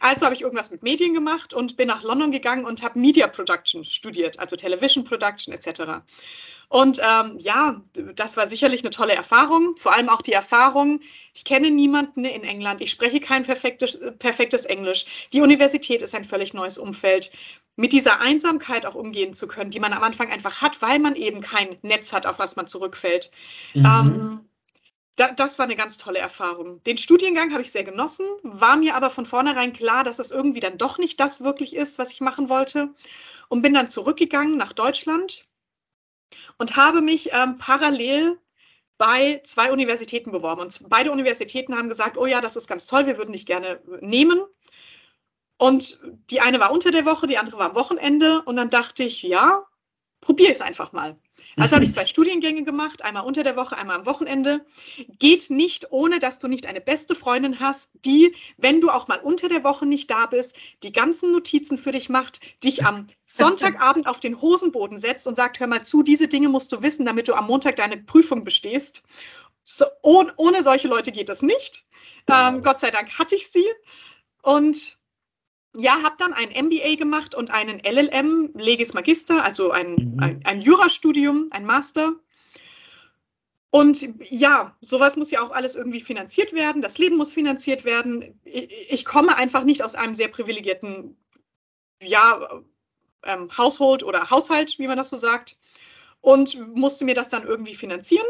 [0.00, 3.26] Also habe ich irgendwas mit Medien gemacht und bin nach London gegangen und habe Media
[3.26, 6.00] Production studiert, also Television Production etc.
[6.70, 7.82] Und ähm, ja,
[8.14, 9.76] das war sicherlich eine tolle Erfahrung.
[9.76, 11.00] Vor allem auch die Erfahrung,
[11.34, 15.04] ich kenne niemanden in England, ich spreche kein perfektes, perfektes Englisch.
[15.34, 17.30] Die Universität ist ein völlig neues Umfeld.
[17.76, 21.16] Mit dieser Einsamkeit auch umgehen zu können, die man am Anfang einfach hat, weil man
[21.16, 23.30] eben kein Netz hat, auf was man zurückfällt.
[23.74, 23.84] Mhm.
[23.84, 24.40] Ähm,
[25.16, 26.82] das war eine ganz tolle Erfahrung.
[26.84, 30.60] Den Studiengang habe ich sehr genossen, war mir aber von vornherein klar, dass es irgendwie
[30.60, 32.94] dann doch nicht das wirklich ist, was ich machen wollte.
[33.48, 35.46] Und bin dann zurückgegangen nach Deutschland
[36.56, 38.38] und habe mich ähm, parallel
[38.96, 40.62] bei zwei Universitäten beworben.
[40.62, 43.82] Und beide Universitäten haben gesagt, oh ja, das ist ganz toll, wir würden dich gerne
[44.00, 44.42] nehmen.
[45.58, 48.42] Und die eine war unter der Woche, die andere war am Wochenende.
[48.42, 49.66] Und dann dachte ich, ja,
[50.22, 51.18] probiere es einfach mal.
[51.56, 54.64] Also habe ich zwei Studiengänge gemacht, einmal unter der Woche, einmal am Wochenende.
[55.18, 59.18] Geht nicht, ohne dass du nicht eine beste Freundin hast, die, wenn du auch mal
[59.18, 64.06] unter der Woche nicht da bist, die ganzen Notizen für dich macht, dich am Sonntagabend
[64.06, 67.28] auf den Hosenboden setzt und sagt, hör mal zu, diese Dinge musst du wissen, damit
[67.28, 69.02] du am Montag deine Prüfung bestehst.
[69.64, 71.84] So, ohne, ohne solche Leute geht das nicht.
[72.28, 73.66] Ähm, Gott sei Dank hatte ich sie.
[74.42, 74.98] Und
[75.74, 80.20] ja, habe dann ein MBA gemacht und einen LLM, Legis Magister, also ein, mhm.
[80.20, 82.12] ein, ein Jurastudium, ein Master.
[83.70, 86.82] Und ja, sowas muss ja auch alles irgendwie finanziert werden.
[86.82, 88.38] Das Leben muss finanziert werden.
[88.44, 91.16] Ich, ich komme einfach nicht aus einem sehr privilegierten
[92.02, 92.62] ja,
[93.24, 95.56] ähm, Haushalt oder Haushalt, wie man das so sagt,
[96.20, 98.26] und musste mir das dann irgendwie finanzieren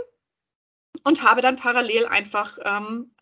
[1.03, 3.13] und habe dann parallel einfach ähm,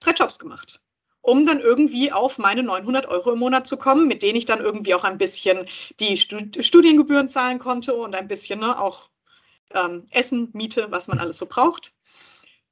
[0.00, 0.82] drei Jobs gemacht
[1.22, 4.60] um dann irgendwie auf meine 900 Euro im Monat zu kommen, mit denen ich dann
[4.60, 5.66] irgendwie auch ein bisschen
[5.98, 9.10] die Studiengebühren zahlen konnte und ein bisschen ne, auch
[9.74, 11.92] ähm, Essen, Miete, was man alles so braucht.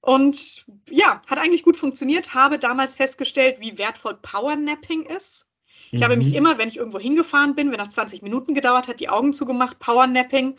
[0.00, 2.32] Und ja, hat eigentlich gut funktioniert.
[2.34, 5.46] Habe damals festgestellt, wie wertvoll Powernapping ist.
[5.90, 6.04] Ich mhm.
[6.04, 6.34] habe mich mhm.
[6.34, 9.78] immer, wenn ich irgendwo hingefahren bin, wenn das 20 Minuten gedauert hat, die Augen zugemacht,
[9.78, 10.56] Powernapping.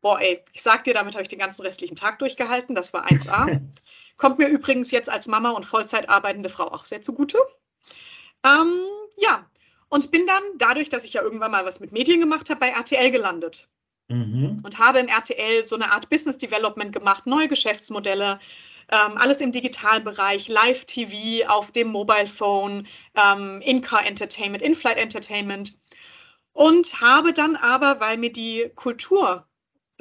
[0.00, 2.74] Boah, ey, ich sag dir, damit habe ich den ganzen restlichen Tag durchgehalten.
[2.74, 3.60] Das war 1A.
[4.16, 7.38] Kommt mir übrigens jetzt als Mama und Vollzeit arbeitende Frau auch sehr zugute.
[8.44, 8.72] Ähm,
[9.18, 9.46] ja,
[9.88, 12.68] und bin dann dadurch, dass ich ja irgendwann mal was mit Medien gemacht habe, bei
[12.70, 13.68] RTL gelandet.
[14.08, 14.60] Mhm.
[14.62, 18.40] Und habe im RTL so eine Art Business Development gemacht, neue Geschäftsmodelle,
[18.90, 25.78] ähm, alles im Digitalbereich, Live-TV auf dem Mobile Phone, ähm, In-Car Entertainment, In-Flight Entertainment.
[26.52, 29.46] Und habe dann aber, weil mir die Kultur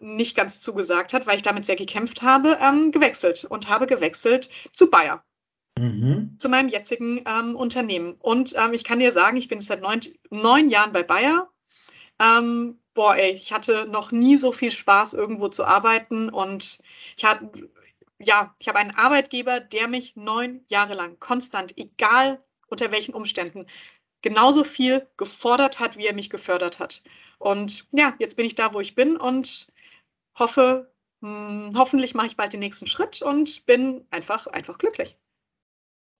[0.01, 4.49] nicht ganz zugesagt hat, weil ich damit sehr gekämpft habe, ähm, gewechselt und habe gewechselt
[4.71, 5.23] zu Bayer.
[5.77, 6.35] Mhm.
[6.37, 8.15] Zu meinem jetzigen ähm, Unternehmen.
[8.19, 11.49] Und ähm, ich kann dir sagen, ich bin seit neun, neun Jahren bei Bayer.
[12.19, 16.29] Ähm, boah, ey, ich hatte noch nie so viel Spaß, irgendwo zu arbeiten.
[16.29, 16.79] Und
[17.15, 17.49] ich hatte,
[18.19, 23.65] ja, ich habe einen Arbeitgeber, der mich neun Jahre lang konstant, egal unter welchen Umständen,
[24.21, 27.03] genauso viel gefordert hat, wie er mich gefördert hat.
[27.39, 29.67] Und ja, jetzt bin ich da, wo ich bin und
[30.35, 35.17] hoffe, mh, hm, hoffentlich mache ich bald den nächsten Schritt und bin einfach, einfach glücklich.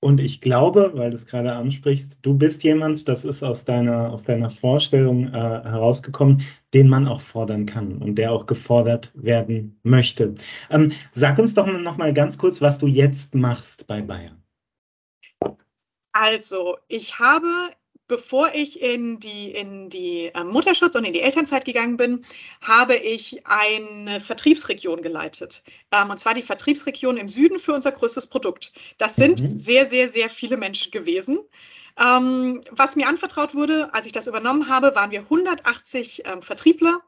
[0.04, 4.12] Und ich glaube, weil du es gerade ansprichst, du bist jemand, das ist aus deiner,
[4.12, 6.42] aus deiner Vorstellung äh, herausgekommen,
[6.74, 10.34] den man auch fordern kann und der auch gefordert werden möchte.
[10.72, 14.44] Ähm, sag uns doch noch mal ganz kurz, was du jetzt machst bei Bayern.
[16.14, 17.70] Also, ich habe
[18.12, 22.26] bevor ich in die, in die äh, Mutterschutz und in die Elternzeit gegangen bin,
[22.62, 25.64] habe ich eine Vertriebsregion geleitet.
[25.94, 28.74] Ähm, und zwar die Vertriebsregion im Süden für unser größtes Produkt.
[28.98, 29.56] Das sind mhm.
[29.56, 31.40] sehr, sehr, sehr viele Menschen gewesen.
[31.98, 37.00] Ähm, was mir anvertraut wurde, als ich das übernommen habe, waren wir 180 ähm, Vertriebler.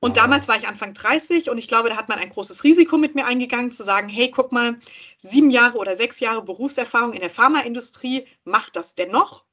[0.00, 2.98] Und damals war ich Anfang 30 und ich glaube, da hat man ein großes Risiko
[2.98, 4.78] mit mir eingegangen, zu sagen, hey, guck mal,
[5.16, 9.45] sieben Jahre oder sechs Jahre Berufserfahrung in der Pharmaindustrie, macht das dennoch?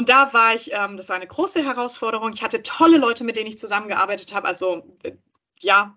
[0.00, 2.32] Und da war ich, ähm, das war eine große Herausforderung.
[2.32, 4.48] Ich hatte tolle Leute, mit denen ich zusammengearbeitet habe.
[4.48, 5.12] Also äh,
[5.58, 5.94] ja,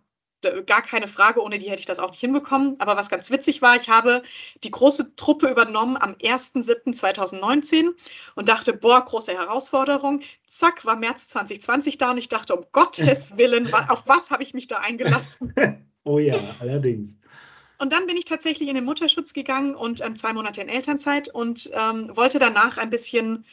[0.66, 2.76] gar keine Frage, ohne die hätte ich das auch nicht hinbekommen.
[2.80, 4.22] Aber was ganz witzig war, ich habe
[4.62, 7.92] die große Truppe übernommen am 1.7.2019
[8.36, 10.20] und dachte, boah, große Herausforderung.
[10.48, 14.54] Zack, war März 2020 da und ich dachte, um Gottes Willen, auf was habe ich
[14.54, 15.56] mich da eingelassen?
[16.04, 17.16] oh ja, allerdings.
[17.78, 21.30] Und dann bin ich tatsächlich in den Mutterschutz gegangen und ähm, zwei Monate in Elternzeit
[21.30, 23.46] und ähm, wollte danach ein bisschen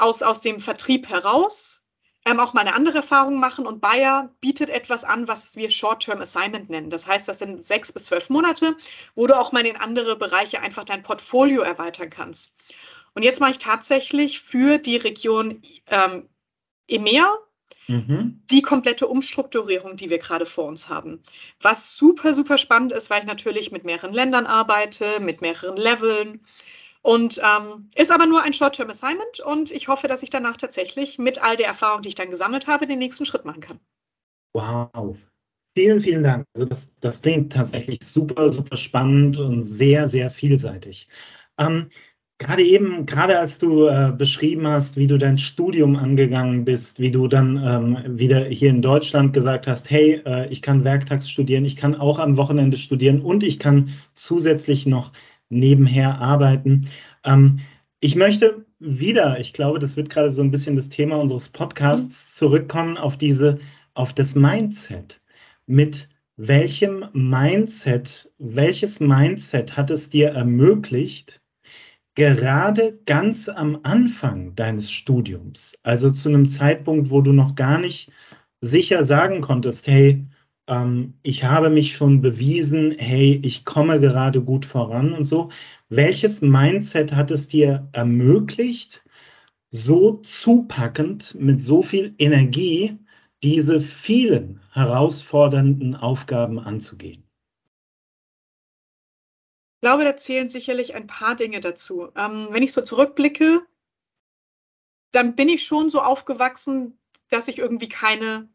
[0.00, 1.86] aus, aus dem Vertrieb heraus
[2.26, 3.66] ähm, auch mal eine andere Erfahrung machen.
[3.66, 6.90] Und Bayer bietet etwas an, was wir Short-Term Assignment nennen.
[6.90, 8.76] Das heißt, das sind sechs bis zwölf Monate,
[9.14, 12.54] wo du auch mal in andere Bereiche einfach dein Portfolio erweitern kannst.
[13.14, 16.28] Und jetzt mache ich tatsächlich für die Region ähm,
[16.86, 17.36] EMEA
[17.88, 18.42] mhm.
[18.50, 21.22] die komplette Umstrukturierung, die wir gerade vor uns haben.
[21.60, 26.44] Was super, super spannend ist, weil ich natürlich mit mehreren Ländern arbeite, mit mehreren Leveln.
[27.02, 31.42] Und ähm, ist aber nur ein Short-Term-Assignment und ich hoffe, dass ich danach tatsächlich mit
[31.42, 33.80] all der Erfahrung, die ich dann gesammelt habe, den nächsten Schritt machen kann.
[34.52, 35.16] Wow.
[35.76, 36.44] Vielen, vielen Dank.
[36.54, 41.08] Also das, das klingt tatsächlich super, super spannend und sehr, sehr vielseitig.
[41.58, 41.90] Ähm,
[42.38, 47.12] gerade eben, gerade als du äh, beschrieben hast, wie du dein Studium angegangen bist, wie
[47.12, 51.64] du dann ähm, wieder hier in Deutschland gesagt hast, hey, äh, ich kann werktags studieren,
[51.64, 55.12] ich kann auch am Wochenende studieren und ich kann zusätzlich noch
[55.50, 56.88] nebenher arbeiten.
[57.24, 57.60] Ähm,
[58.00, 62.28] ich möchte wieder, ich glaube, das wird gerade so ein bisschen das Thema unseres Podcasts,
[62.28, 62.32] mhm.
[62.32, 63.58] zurückkommen auf diese,
[63.92, 65.20] auf das Mindset.
[65.66, 71.42] Mit welchem Mindset, welches Mindset hat es dir ermöglicht,
[72.14, 78.10] gerade ganz am Anfang deines Studiums, also zu einem Zeitpunkt, wo du noch gar nicht
[78.60, 80.26] sicher sagen konntest, hey,
[80.70, 85.50] ähm, ich habe mich schon bewiesen, hey, ich komme gerade gut voran und so.
[85.88, 89.04] Welches Mindset hat es dir ermöglicht,
[89.70, 92.98] so zupackend, mit so viel Energie,
[93.42, 97.24] diese vielen herausfordernden Aufgaben anzugehen?
[99.76, 102.08] Ich glaube, da zählen sicherlich ein paar Dinge dazu.
[102.14, 103.62] Ähm, wenn ich so zurückblicke,
[105.12, 108.48] dann bin ich schon so aufgewachsen, dass ich irgendwie keine,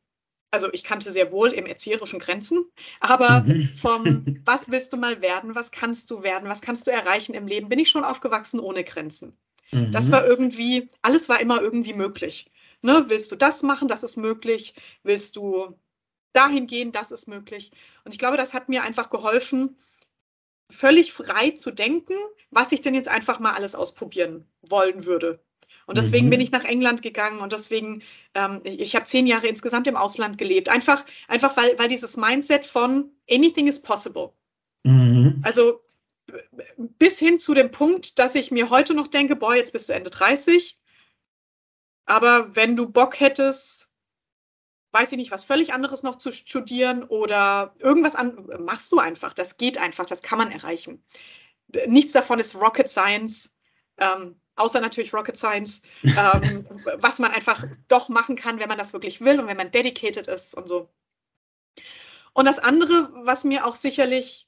[0.56, 2.66] also ich kannte sehr wohl im erzieherischen Grenzen,
[3.02, 3.64] aber mhm.
[3.64, 7.46] vom was willst du mal werden, was kannst du werden, was kannst du erreichen im
[7.46, 9.38] Leben, bin ich schon aufgewachsen ohne Grenzen.
[9.72, 9.92] Mhm.
[9.92, 12.50] Das war irgendwie, alles war immer irgendwie möglich.
[12.82, 13.06] Ne?
[13.10, 14.76] Willst du das machen, das ist möglich.
[15.04, 15.78] Willst du
[16.32, 17.72] dahin gehen, das ist möglich.
[18.06, 19.78] Und ich glaube, das hat mir einfach geholfen,
[20.72, 22.16] völlig frei zu denken,
[22.50, 25.44] was ich denn jetzt einfach mal alles ausprobieren wollen würde.
[25.86, 26.32] Und deswegen mhm.
[26.32, 28.02] bin ich nach England gegangen und deswegen,
[28.34, 30.68] ähm, ich, ich habe zehn Jahre insgesamt im Ausland gelebt.
[30.68, 34.32] Einfach, einfach weil, weil dieses Mindset von anything is possible.
[34.84, 35.42] Mhm.
[35.44, 35.82] Also
[36.78, 39.94] bis hin zu dem Punkt, dass ich mir heute noch denke, boah, jetzt bist du
[39.94, 40.80] Ende 30.
[42.06, 43.92] Aber wenn du Bock hättest,
[44.92, 49.34] weiß ich nicht, was völlig anderes noch zu studieren oder irgendwas an, machst du einfach.
[49.34, 51.04] Das geht einfach, das kann man erreichen.
[51.88, 53.56] Nichts davon ist Rocket Science,
[53.98, 58.94] ähm, außer natürlich Rocket Science, ähm, was man einfach doch machen kann, wenn man das
[58.94, 60.90] wirklich will und wenn man dedicated ist und so.
[62.34, 64.48] Und das andere, was mir auch sicherlich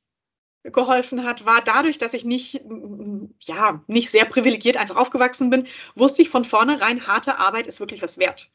[0.63, 2.61] geholfen hat, war dadurch, dass ich nicht,
[3.41, 8.01] ja, nicht sehr privilegiert einfach aufgewachsen bin, wusste ich von vornherein, harte Arbeit ist wirklich
[8.01, 8.51] was wert.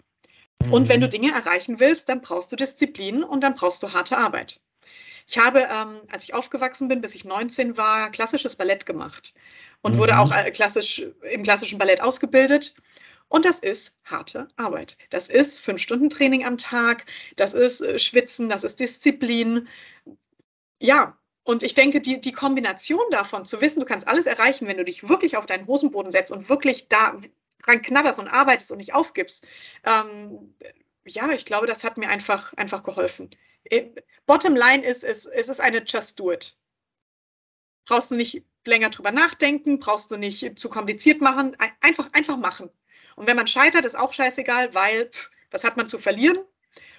[0.70, 1.10] Und wenn du mhm.
[1.10, 4.60] Dinge erreichen willst, dann brauchst du Disziplin und dann brauchst du harte Arbeit.
[5.26, 9.34] Ich habe, ähm, als ich aufgewachsen bin, bis ich 19 war, klassisches Ballett gemacht
[9.82, 9.98] und mhm.
[9.98, 12.74] wurde auch äh, klassisch, im klassischen Ballett ausgebildet.
[13.28, 14.98] Und das ist harte Arbeit.
[15.10, 19.68] Das ist fünf Stunden Training am Tag, das ist äh, Schwitzen, das ist Disziplin.
[20.80, 24.76] Ja, und ich denke, die, die Kombination davon, zu wissen, du kannst alles erreichen, wenn
[24.76, 27.18] du dich wirklich auf deinen Hosenboden setzt und wirklich da
[27.64, 29.46] dran knabberst und arbeitest und nicht aufgibst,
[29.84, 30.54] ähm,
[31.04, 33.30] ja, ich glaube, das hat mir einfach, einfach geholfen.
[33.64, 33.86] Äh,
[34.26, 36.56] bottom line ist, es, es ist eine Just Do It.
[37.86, 42.70] Brauchst du nicht länger drüber nachdenken, brauchst du nicht zu kompliziert machen, einfach, einfach machen.
[43.16, 46.38] Und wenn man scheitert, ist auch scheißegal, weil pff, was hat man zu verlieren?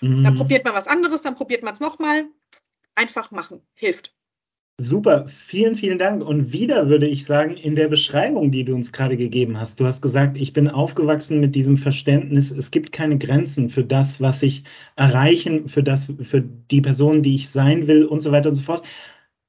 [0.02, 0.24] Mhm.
[0.24, 2.26] Dann probiert man was anderes, dann probiert man es nochmal.
[2.96, 4.14] Einfach machen, hilft.
[4.80, 6.24] Super, vielen, vielen Dank.
[6.24, 9.86] Und wieder würde ich sagen, in der Beschreibung, die du uns gerade gegeben hast, du
[9.86, 14.42] hast gesagt, ich bin aufgewachsen mit diesem Verständnis, es gibt keine Grenzen für das, was
[14.42, 14.64] ich
[14.96, 18.64] erreichen, für das, für die Person, die ich sein will und so weiter und so
[18.64, 18.86] fort.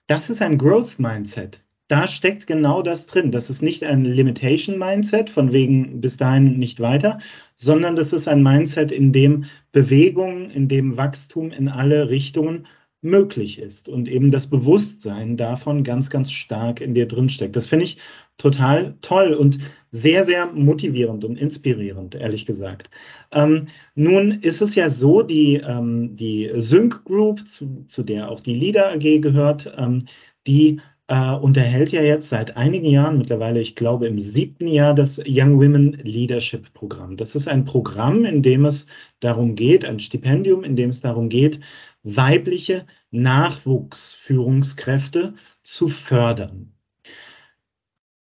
[0.06, 1.62] Das ist ein Growth Mindset.
[1.88, 3.30] Da steckt genau das drin.
[3.30, 7.18] Das ist nicht ein Limitation Mindset, von wegen bis dahin nicht weiter,
[7.54, 12.66] sondern das ist ein Mindset, in dem Bewegung, in dem Wachstum in alle Richtungen
[13.00, 17.56] möglich ist und eben das Bewusstsein davon ganz, ganz stark in dir drin steckt.
[17.56, 17.98] Das finde ich
[18.36, 19.58] total toll und
[19.94, 22.90] sehr, sehr motivierend und inspirierend, ehrlich gesagt.
[23.32, 28.40] Ähm, nun ist es ja so, die, ähm, die Sync Group, zu, zu der auch
[28.40, 30.06] die Leader AG gehört, ähm,
[30.48, 35.20] die äh, unterhält ja jetzt seit einigen Jahren, mittlerweile ich glaube im siebten Jahr, das
[35.24, 37.16] Young Women Leadership Programm.
[37.16, 38.88] Das ist ein Programm, in dem es
[39.20, 41.60] darum geht, ein Stipendium, in dem es darum geht,
[42.02, 46.72] weibliche Nachwuchsführungskräfte zu fördern.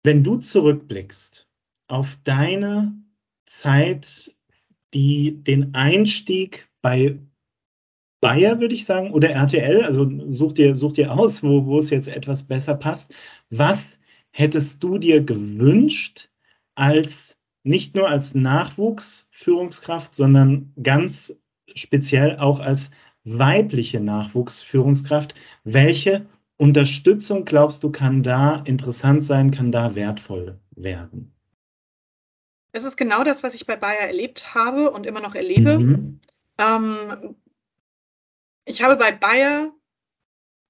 [0.05, 1.48] Wenn du zurückblickst
[1.89, 2.95] auf deine
[3.47, 4.35] Zeit,
[4.95, 7.19] die den Einstieg bei
[8.21, 11.91] Bayer, würde ich sagen, oder RTL, also such dir, such dir aus, wo, wo es
[11.91, 13.15] jetzt etwas besser passt.
[13.51, 16.29] Was hättest du dir gewünscht
[16.75, 21.37] als nicht nur als Nachwuchsführungskraft, sondern ganz
[21.75, 22.91] speziell auch als
[23.25, 25.35] weibliche Nachwuchsführungskraft?
[25.63, 31.38] Welche Unterstützung glaubst du, kann da interessant sein, kann da wertvoll werden?
[32.73, 35.79] Es ist genau das, was ich bei Bayer erlebt habe und immer noch erlebe.
[35.79, 36.21] Mhm.
[36.59, 37.37] Ähm,
[38.65, 39.73] ich habe bei Bayer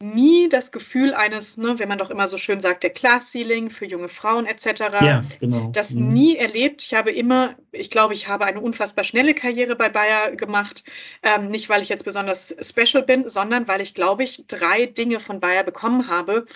[0.00, 3.68] nie das Gefühl eines, ne, wenn man doch immer so schön sagt, der Class Ceiling
[3.68, 4.66] für junge Frauen etc.
[5.02, 5.70] Ja, genau.
[5.72, 6.08] Das mhm.
[6.08, 6.84] nie erlebt.
[6.84, 10.84] Ich habe immer, ich glaube, ich habe eine unfassbar schnelle Karriere bei Bayer gemacht.
[11.22, 15.18] Ähm, nicht, weil ich jetzt besonders special bin, sondern weil ich, glaube ich, drei Dinge
[15.18, 16.46] von Bayer bekommen habe,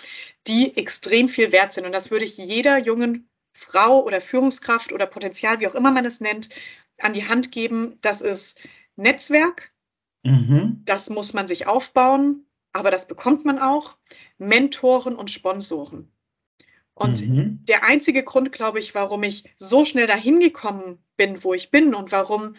[0.47, 1.85] die extrem viel wert sind.
[1.85, 6.05] Und das würde ich jeder jungen Frau oder Führungskraft oder Potenzial, wie auch immer man
[6.05, 6.49] es nennt,
[6.99, 7.97] an die Hand geben.
[8.01, 8.59] Das ist
[8.95, 9.73] Netzwerk,
[10.23, 10.81] Mhm.
[10.85, 12.45] Das muss man sich aufbauen.
[12.75, 13.97] aber das bekommt man auch,
[14.39, 16.11] Mentoren und Sponsoren.
[16.95, 17.59] Und mhm.
[17.67, 21.93] der einzige Grund, glaube ich, warum ich so schnell dahin gekommen bin, wo ich bin
[21.93, 22.55] und warum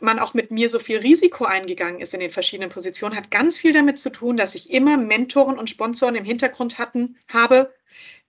[0.00, 3.58] man auch mit mir so viel Risiko eingegangen ist in den verschiedenen Positionen, hat ganz
[3.58, 7.74] viel damit zu tun, dass ich immer Mentoren und Sponsoren im Hintergrund hatten, habe,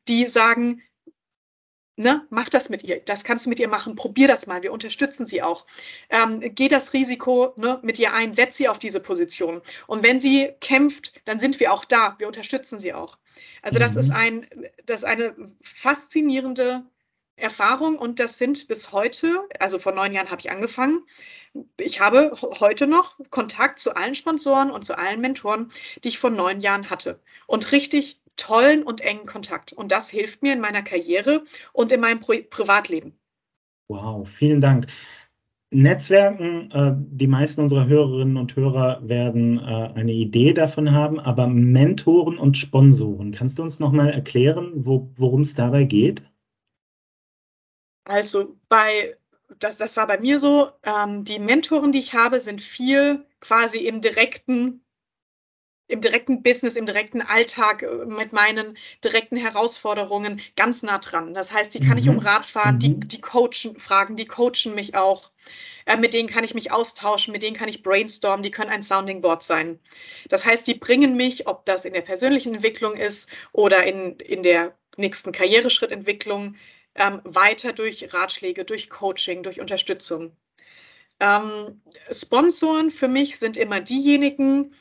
[0.10, 0.82] die sagen,
[2.02, 4.72] Ne, mach das mit ihr, das kannst du mit ihr machen, probier das mal, wir
[4.72, 5.66] unterstützen sie auch.
[6.10, 9.62] Ähm, geh das Risiko ne, mit ihr ein, setz sie auf diese Position.
[9.86, 13.18] Und wenn sie kämpft, dann sind wir auch da, wir unterstützen sie auch.
[13.64, 14.00] Also das mhm.
[14.00, 14.48] ist ein,
[14.86, 16.86] das ist eine faszinierende
[17.36, 21.04] Erfahrung und das sind bis heute, also vor neun Jahren habe ich angefangen.
[21.76, 22.32] Ich habe
[22.62, 25.70] heute noch Kontakt zu allen Sponsoren und zu allen Mentoren,
[26.06, 27.20] die ich vor neun Jahren hatte.
[27.46, 29.73] Und richtig tollen und engen Kontakt.
[29.73, 33.13] Und das hilft mir in meiner Karriere und in meinem Pri Privatleben.
[33.89, 34.88] Wow, vielen Dank.
[35.71, 41.45] Netzwerken, äh, die meisten unserer Hörerinnen und Hörer werden äh, eine Idee davon haben, aber
[41.47, 46.23] Mentoren und Sponsoren, kannst du uns nochmal erklären, wo, worum es dabei geht?
[48.06, 49.15] Also bei,
[49.60, 53.86] das, das war bei mir so, ähm, die Mentoren, die ich habe, sind viel quasi
[53.86, 54.82] im direkten
[55.89, 61.34] im direkten Business, im direkten Alltag äh, mit meinen direkten Herausforderungen ganz nah dran.
[61.34, 61.97] Das heißt, die kann mhm.
[61.97, 62.21] ich um mhm.
[62.21, 62.80] Rat fahren, mhm.
[62.80, 65.32] die, die coachen, fragen, die coachen mich auch.
[65.86, 68.84] Äh, mit denen kann ich mich austauschen, mit denen kann ich brainstormen, die können ein
[68.84, 69.80] Sounding Board sein.
[70.30, 74.43] Das heißt, die bringen mich, ob das in der persönlichen Entwicklung ist oder in, in
[74.43, 76.56] der nächsten Karriereschrittentwicklung,
[76.95, 80.36] ähm, weiter durch Ratschläge, durch Coaching, durch Unterstützung.
[81.19, 84.73] Ähm, Sponsoren für mich sind immer diejenigen,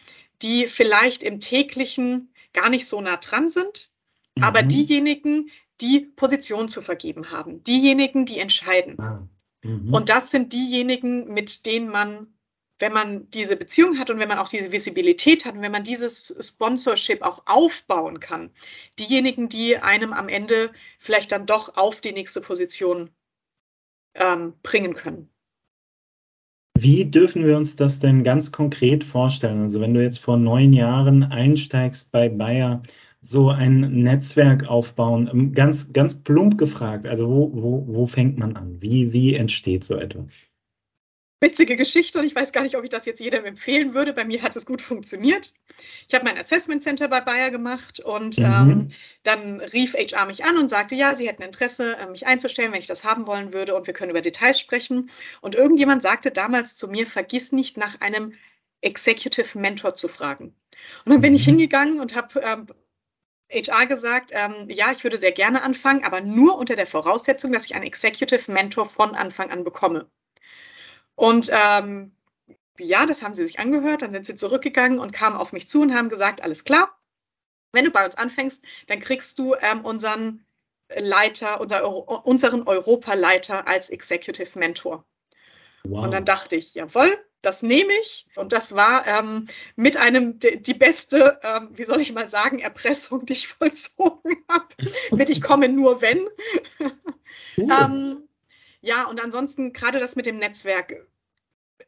[0.42, 3.90] die vielleicht im täglichen gar nicht so nah dran sind,
[4.36, 4.44] mhm.
[4.44, 8.98] aber diejenigen, die Position zu vergeben haben, diejenigen, die entscheiden.
[9.00, 9.28] Ah.
[9.62, 9.92] Mhm.
[9.92, 12.34] Und das sind diejenigen, mit denen man,
[12.78, 15.84] wenn man diese Beziehung hat und wenn man auch diese Visibilität hat und wenn man
[15.84, 18.50] dieses Sponsorship auch aufbauen kann,
[18.98, 23.10] diejenigen, die einem am Ende vielleicht dann doch auf die nächste Position
[24.14, 25.30] ähm, bringen können.
[26.80, 29.62] Wie dürfen wir uns das denn ganz konkret vorstellen?
[29.62, 32.82] Also wenn du jetzt vor neun Jahren einsteigst bei Bayer,
[33.20, 38.54] so ein Netzwerk aufbauen, ähm, ganz, ganz plump gefragt, also wo, wo, wo fängt man
[38.54, 38.80] an?
[38.80, 40.52] Wie, wie entsteht so etwas?
[41.40, 44.12] Witzige Geschichte und ich weiß gar nicht, ob ich das jetzt jedem empfehlen würde.
[44.12, 45.54] Bei mir hat es gut funktioniert.
[46.08, 48.44] Ich habe mein Assessment Center bei Bayer gemacht und mhm.
[48.44, 48.88] ähm,
[49.22, 52.80] dann rief HR mich an und sagte, ja, sie hätten Interesse, äh, mich einzustellen, wenn
[52.80, 55.10] ich das haben wollen würde und wir können über Details sprechen.
[55.40, 58.34] Und irgendjemand sagte damals zu mir, vergiss nicht nach einem
[58.80, 60.54] Executive Mentor zu fragen.
[61.04, 61.52] Und dann bin ich mhm.
[61.52, 62.66] hingegangen und habe ähm,
[63.50, 67.66] HR gesagt, ähm, ja, ich würde sehr gerne anfangen, aber nur unter der Voraussetzung, dass
[67.66, 70.10] ich einen Executive Mentor von Anfang an bekomme.
[71.18, 72.12] Und ähm,
[72.78, 75.82] ja, das haben sie sich angehört, dann sind sie zurückgegangen und kamen auf mich zu
[75.82, 76.96] und haben gesagt, alles klar,
[77.72, 80.46] wenn du bei uns anfängst, dann kriegst du ähm, unseren
[80.96, 85.04] Leiter, unser Euro, unseren Europaleiter als Executive Mentor.
[85.82, 86.04] Wow.
[86.04, 88.28] Und dann dachte ich, jawohl, das nehme ich.
[88.36, 93.26] Und das war ähm, mit einem die, beste, ähm, wie soll ich mal sagen, Erpressung,
[93.26, 94.68] die ich vollzogen habe.
[95.10, 96.28] mit ich komme nur wenn.
[97.56, 98.27] Uh.
[98.80, 101.06] Ja, und ansonsten gerade das mit dem Netzwerk.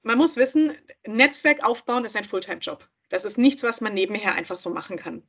[0.03, 0.76] Man muss wissen,
[1.07, 2.88] Netzwerk aufbauen ist ein Fulltime-Job.
[3.11, 5.22] Das ist nichts, was man nebenher einfach so machen kann.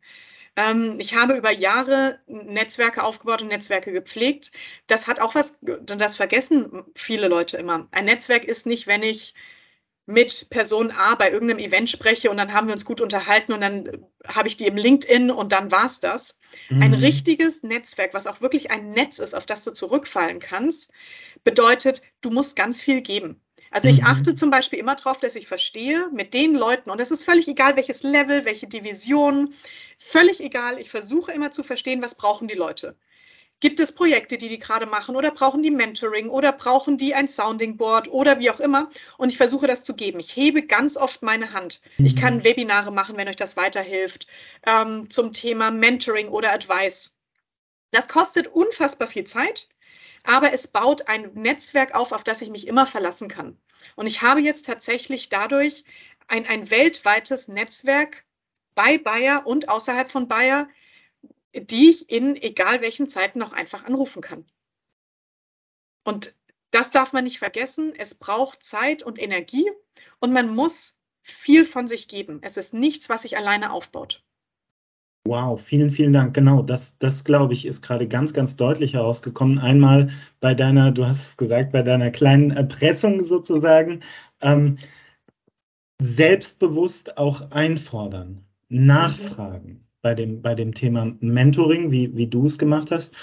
[0.55, 4.51] Ähm, ich habe über Jahre Netzwerke aufgebaut und Netzwerke gepflegt.
[4.87, 7.87] Das hat auch was, das vergessen viele Leute immer.
[7.91, 9.33] Ein Netzwerk ist nicht, wenn ich
[10.05, 13.61] mit Person A bei irgendeinem Event spreche und dann haben wir uns gut unterhalten und
[13.61, 16.39] dann habe ich die im LinkedIn und dann war es das.
[16.69, 16.81] Mhm.
[16.81, 20.91] Ein richtiges Netzwerk, was auch wirklich ein Netz ist, auf das du zurückfallen kannst,
[21.43, 23.41] bedeutet, du musst ganz viel geben.
[23.69, 24.07] Also ich mhm.
[24.07, 27.47] achte zum Beispiel immer darauf, dass ich verstehe mit den Leuten, und es ist völlig
[27.47, 29.53] egal, welches Level, welche Division,
[29.97, 32.97] völlig egal, ich versuche immer zu verstehen, was brauchen die Leute.
[33.61, 37.27] Gibt es Projekte, die die gerade machen oder brauchen die Mentoring oder brauchen die ein
[37.27, 38.89] Sounding Board oder wie auch immer?
[39.17, 40.19] Und ich versuche das zu geben.
[40.19, 41.79] Ich hebe ganz oft meine Hand.
[41.97, 42.05] Mhm.
[42.07, 44.25] Ich kann Webinare machen, wenn euch das weiterhilft,
[44.65, 47.15] ähm, zum Thema Mentoring oder Advice.
[47.91, 49.69] Das kostet unfassbar viel Zeit,
[50.23, 53.57] aber es baut ein Netzwerk auf, auf das ich mich immer verlassen kann.
[53.95, 55.83] Und ich habe jetzt tatsächlich dadurch
[56.27, 58.23] ein, ein weltweites Netzwerk
[58.73, 60.67] bei Bayer und außerhalb von Bayer,
[61.53, 64.45] die ich in egal welchen Zeiten noch einfach anrufen kann.
[66.03, 66.35] Und
[66.71, 67.93] das darf man nicht vergessen.
[67.97, 69.69] Es braucht Zeit und Energie
[70.19, 72.39] und man muss viel von sich geben.
[72.41, 74.23] Es ist nichts, was sich alleine aufbaut.
[75.23, 76.33] Wow, vielen, vielen Dank.
[76.33, 79.59] Genau, das, das glaube ich, ist gerade ganz, ganz deutlich herausgekommen.
[79.59, 84.01] Einmal bei deiner, du hast es gesagt, bei deiner kleinen Erpressung sozusagen,
[84.41, 84.79] ähm,
[86.01, 88.47] selbstbewusst auch einfordern.
[88.69, 93.15] nachfragen bei dem, bei dem Thema Mentoring, wie, wie du es gemacht hast.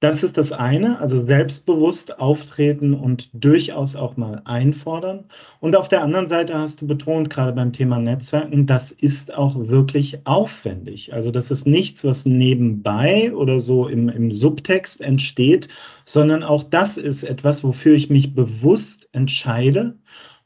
[0.00, 5.26] Das ist das eine, also selbstbewusst auftreten und durchaus auch mal einfordern.
[5.60, 9.68] Und auf der anderen Seite hast du betont, gerade beim Thema Netzwerken, das ist auch
[9.68, 11.12] wirklich aufwendig.
[11.12, 15.68] Also das ist nichts, was nebenbei oder so im, im Subtext entsteht,
[16.06, 19.98] sondern auch das ist etwas, wofür ich mich bewusst entscheide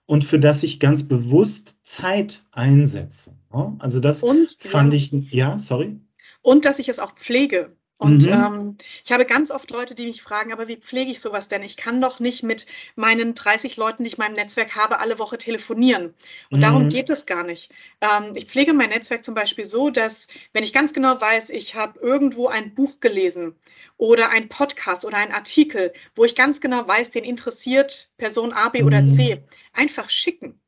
[0.06, 3.36] und für das ich ganz bewusst Zeit einsetze.
[3.78, 4.98] Also das und, fand ja.
[4.98, 5.98] ich, ja, sorry.
[6.42, 7.76] Und dass ich es auch pflege.
[7.96, 8.32] Und mhm.
[8.32, 11.62] ähm, ich habe ganz oft Leute, die mich fragen, aber wie pflege ich sowas denn?
[11.62, 15.18] Ich kann doch nicht mit meinen 30 Leuten, die ich in meinem Netzwerk habe, alle
[15.18, 16.12] Woche telefonieren.
[16.50, 16.62] Und mhm.
[16.62, 17.70] darum geht es gar nicht.
[18.00, 21.76] Ähm, ich pflege mein Netzwerk zum Beispiel so, dass wenn ich ganz genau weiß, ich
[21.76, 23.54] habe irgendwo ein Buch gelesen
[23.96, 28.70] oder ein Podcast oder ein Artikel, wo ich ganz genau weiß, den interessiert Person A,
[28.70, 28.86] B mhm.
[28.88, 29.42] oder C,
[29.72, 30.60] einfach schicken.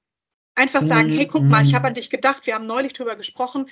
[0.56, 1.88] Einfach sagen, hey, guck mal, ich habe mhm.
[1.88, 3.68] an dich gedacht, wir haben neulich darüber gesprochen,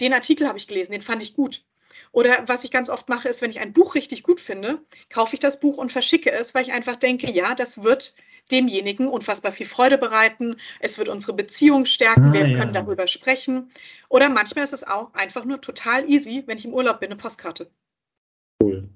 [0.00, 1.64] den Artikel habe ich gelesen, den fand ich gut.
[2.12, 5.34] Oder was ich ganz oft mache, ist, wenn ich ein Buch richtig gut finde, kaufe
[5.34, 8.14] ich das Buch und verschicke es, weil ich einfach denke, ja, das wird
[8.50, 10.56] demjenigen unfassbar viel Freude bereiten.
[10.80, 12.28] Es wird unsere Beziehung stärken.
[12.28, 12.58] Ah, wir ja.
[12.58, 13.70] können darüber sprechen.
[14.08, 17.16] Oder manchmal ist es auch einfach nur total easy, wenn ich im Urlaub bin, eine
[17.16, 17.70] Postkarte.
[18.62, 18.88] Cool.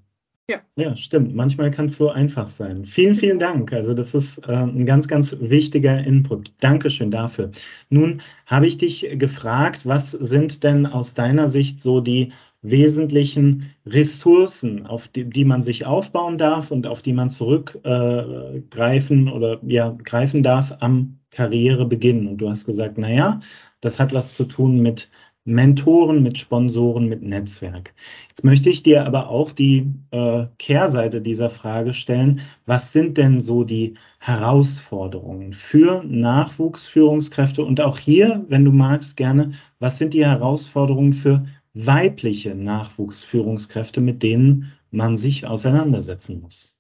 [0.49, 0.61] Ja.
[0.77, 1.35] ja, stimmt.
[1.35, 2.87] Manchmal kann es so einfach sein.
[2.87, 3.73] Vielen, vielen Dank.
[3.73, 6.53] Also das ist äh, ein ganz, ganz wichtiger Input.
[6.61, 7.51] Dankeschön dafür.
[7.91, 12.33] Nun habe ich dich gefragt, was sind denn aus deiner Sicht so die
[12.63, 19.31] wesentlichen Ressourcen, auf die, die man sich aufbauen darf und auf die man zurückgreifen äh,
[19.31, 22.29] oder ja, greifen darf am Karrierebeginn.
[22.29, 23.41] Und du hast gesagt, naja,
[23.81, 25.11] das hat was zu tun mit
[25.47, 27.95] Mentoren, mit Sponsoren, mit Netzwerk.
[28.29, 32.41] Jetzt möchte ich dir aber auch die äh, Kehrseite dieser Frage stellen.
[32.67, 37.65] Was sind denn so die Herausforderungen für Nachwuchsführungskräfte?
[37.65, 44.23] Und auch hier, wenn du magst, gerne, was sind die Herausforderungen für weibliche Nachwuchsführungskräfte, mit
[44.23, 46.77] denen man sich auseinandersetzen muss.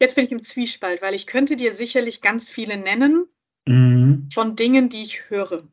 [0.00, 3.26] Jetzt bin ich im Zwiespalt, weil ich könnte dir sicherlich ganz viele nennen
[3.66, 4.28] mhm.
[4.32, 5.68] von Dingen, die ich höre,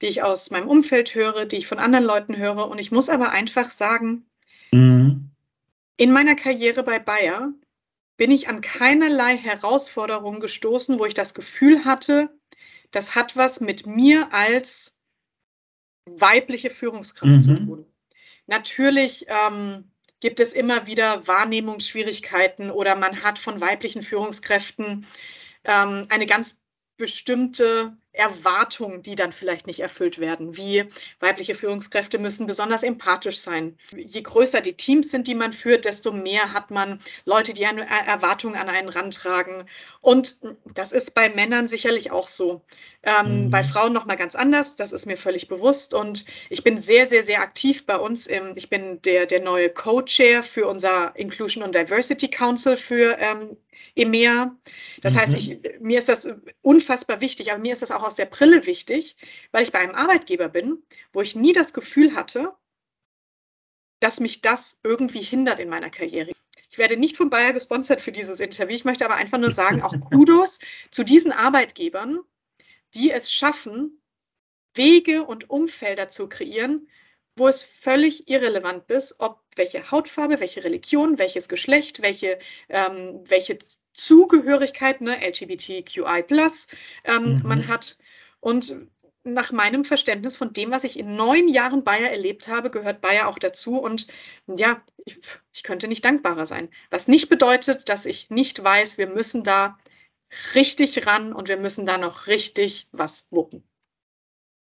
[0.00, 2.68] die ich aus meinem Umfeld höre, die ich von anderen Leuten höre.
[2.68, 4.26] Und ich muss aber einfach sagen,
[4.72, 5.30] mhm.
[5.96, 7.52] in meiner Karriere bei Bayer
[8.16, 12.30] bin ich an keinerlei Herausforderungen gestoßen, wo ich das Gefühl hatte,
[12.90, 14.96] das hat was mit mir als
[16.06, 17.42] weibliche Führungskraft mhm.
[17.42, 17.86] zu tun.
[18.46, 19.90] Natürlich ähm,
[20.20, 25.06] gibt es immer wieder Wahrnehmungsschwierigkeiten oder man hat von weiblichen Führungskräften
[25.64, 26.60] ähm, eine ganz
[26.96, 30.84] bestimmte Erwartungen, die dann vielleicht nicht erfüllt werden, wie
[31.20, 33.76] weibliche Führungskräfte müssen besonders empathisch sein.
[33.96, 37.86] Je größer die Teams sind, die man führt, desto mehr hat man Leute, die eine
[37.88, 39.68] Erwartung an einen rantragen.
[40.00, 40.38] Und
[40.74, 42.62] das ist bei Männern sicherlich auch so.
[43.02, 43.50] Ähm, mhm.
[43.50, 45.92] Bei Frauen noch mal ganz anders, das ist mir völlig bewusst.
[45.92, 48.26] Und ich bin sehr, sehr, sehr aktiv bei uns.
[48.28, 53.56] Im, ich bin der, der neue Co-Chair für unser Inclusion and Diversity Council für ähm,
[53.94, 54.56] EMEA.
[55.02, 55.18] Das mhm.
[55.18, 56.28] heißt, ich, mir ist das
[56.62, 59.16] unfassbar wichtig, aber mir ist das auch aus der Brille wichtig,
[59.52, 60.82] weil ich bei einem Arbeitgeber bin,
[61.12, 62.52] wo ich nie das Gefühl hatte,
[64.00, 66.30] dass mich das irgendwie hindert in meiner Karriere.
[66.70, 68.74] Ich werde nicht von Bayer gesponsert für dieses Interview.
[68.74, 70.58] Ich möchte aber einfach nur sagen, auch Kudos
[70.90, 72.18] zu diesen Arbeitgebern,
[72.94, 74.02] die es schaffen,
[74.74, 76.88] Wege und Umfelder zu kreieren,
[77.36, 82.38] wo es völlig irrelevant ist, ob welche Hautfarbe, welche Religion, welches Geschlecht, welche,
[82.68, 83.58] ähm, welche
[83.94, 86.24] Zugehörigkeit, ne, LGBTQI
[87.04, 87.40] ähm, mhm.
[87.44, 87.98] man hat.
[88.40, 88.76] Und
[89.24, 93.26] nach meinem Verständnis von dem, was ich in neun Jahren Bayer erlebt habe, gehört Bayer
[93.26, 93.78] auch dazu.
[93.78, 94.06] Und
[94.46, 95.18] ja, ich,
[95.52, 96.68] ich könnte nicht dankbarer sein.
[96.90, 99.78] Was nicht bedeutet, dass ich nicht weiß, wir müssen da
[100.54, 103.62] richtig ran und wir müssen da noch richtig was wuppen.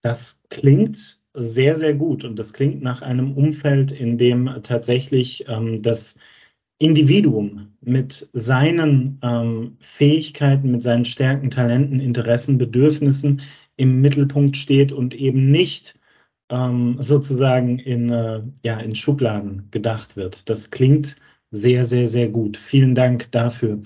[0.01, 5.82] Das klingt sehr, sehr gut und das klingt nach einem Umfeld, in dem tatsächlich ähm,
[5.82, 6.17] das
[6.80, 13.41] Individuum mit seinen ähm, Fähigkeiten, mit seinen Stärken, Talenten, Interessen, Bedürfnissen
[13.77, 15.99] im Mittelpunkt steht und eben nicht
[16.49, 20.49] ähm, sozusagen in, äh, ja, in Schubladen gedacht wird.
[20.49, 21.15] Das klingt
[21.51, 22.57] sehr, sehr, sehr gut.
[22.57, 23.82] Vielen Dank dafür.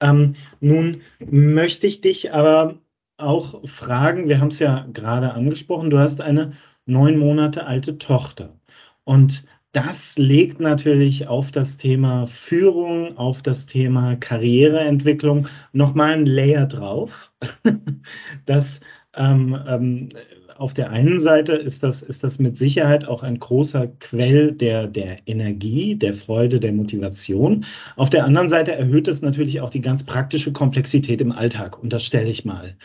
[0.00, 2.78] Ähm, nun möchte ich dich aber
[3.16, 6.52] auch fragen, wir haben es ja gerade angesprochen, du hast eine
[6.86, 8.58] neun Monate alte Tochter.
[9.04, 9.44] Und
[9.78, 17.30] das legt natürlich auf das Thema Führung, auf das Thema Karriereentwicklung nochmal ein Layer drauf.
[18.46, 18.80] das
[19.16, 20.08] ähm, ähm,
[20.56, 24.88] auf der einen Seite ist das, ist das mit Sicherheit auch ein großer Quell der,
[24.88, 27.64] der Energie, der Freude, der Motivation.
[27.94, 32.30] Auf der anderen Seite erhöht es natürlich auch die ganz praktische Komplexität im Alltag, unterstelle
[32.30, 32.76] ich mal.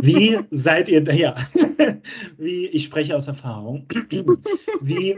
[0.00, 1.34] Wie seid ihr, ja,
[2.38, 3.86] wie, ich spreche aus Erfahrung,
[4.80, 5.16] wie,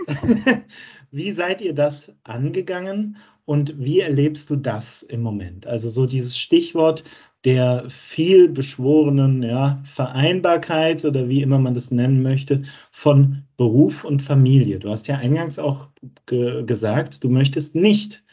[1.14, 5.66] wie seid ihr das angegangen und wie erlebst du das im Moment?
[5.66, 7.04] Also so dieses Stichwort
[7.44, 14.22] der viel beschworenen ja, Vereinbarkeit oder wie immer man das nennen möchte, von Beruf und
[14.22, 14.78] Familie.
[14.78, 15.88] Du hast ja eingangs auch
[16.26, 18.24] ge gesagt, du möchtest nicht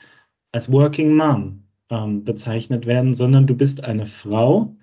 [0.53, 4.75] als Working Mom ähm, bezeichnet werden, sondern du bist eine Frau,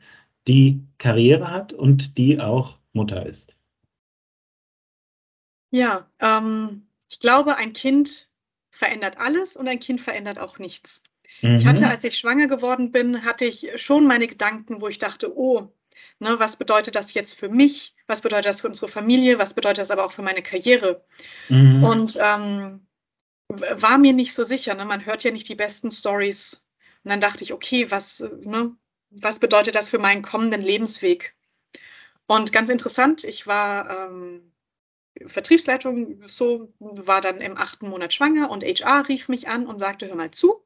[0.47, 3.57] die Karriere hat und die auch Mutter ist.
[5.71, 8.29] Ja, ähm, ich glaube, ein Kind
[8.71, 11.03] verändert alles und ein Kind verändert auch nichts.
[11.43, 11.57] Mhm.
[11.57, 15.37] Ich hatte, als ich schwanger geworden bin, hatte ich schon meine Gedanken, wo ich dachte,
[15.37, 15.73] oh,
[16.19, 17.95] ne, was bedeutet das jetzt für mich?
[18.07, 19.39] Was bedeutet das für unsere Familie?
[19.39, 21.05] Was bedeutet das aber auch für meine Karriere?
[21.49, 21.85] Mhm.
[21.85, 22.87] Und ähm,
[23.49, 24.75] war mir nicht so sicher.
[24.75, 24.85] Ne?
[24.85, 26.65] Man hört ja nicht die besten Stories.
[27.05, 28.77] Und dann dachte ich, okay, was, ne,
[29.11, 31.35] was bedeutet das für meinen kommenden Lebensweg?
[32.27, 34.53] Und ganz interessant, ich war ähm,
[35.27, 40.09] Vertriebsleitung so, war dann im achten Monat schwanger und HR rief mich an und sagte,
[40.09, 40.63] hör mal zu,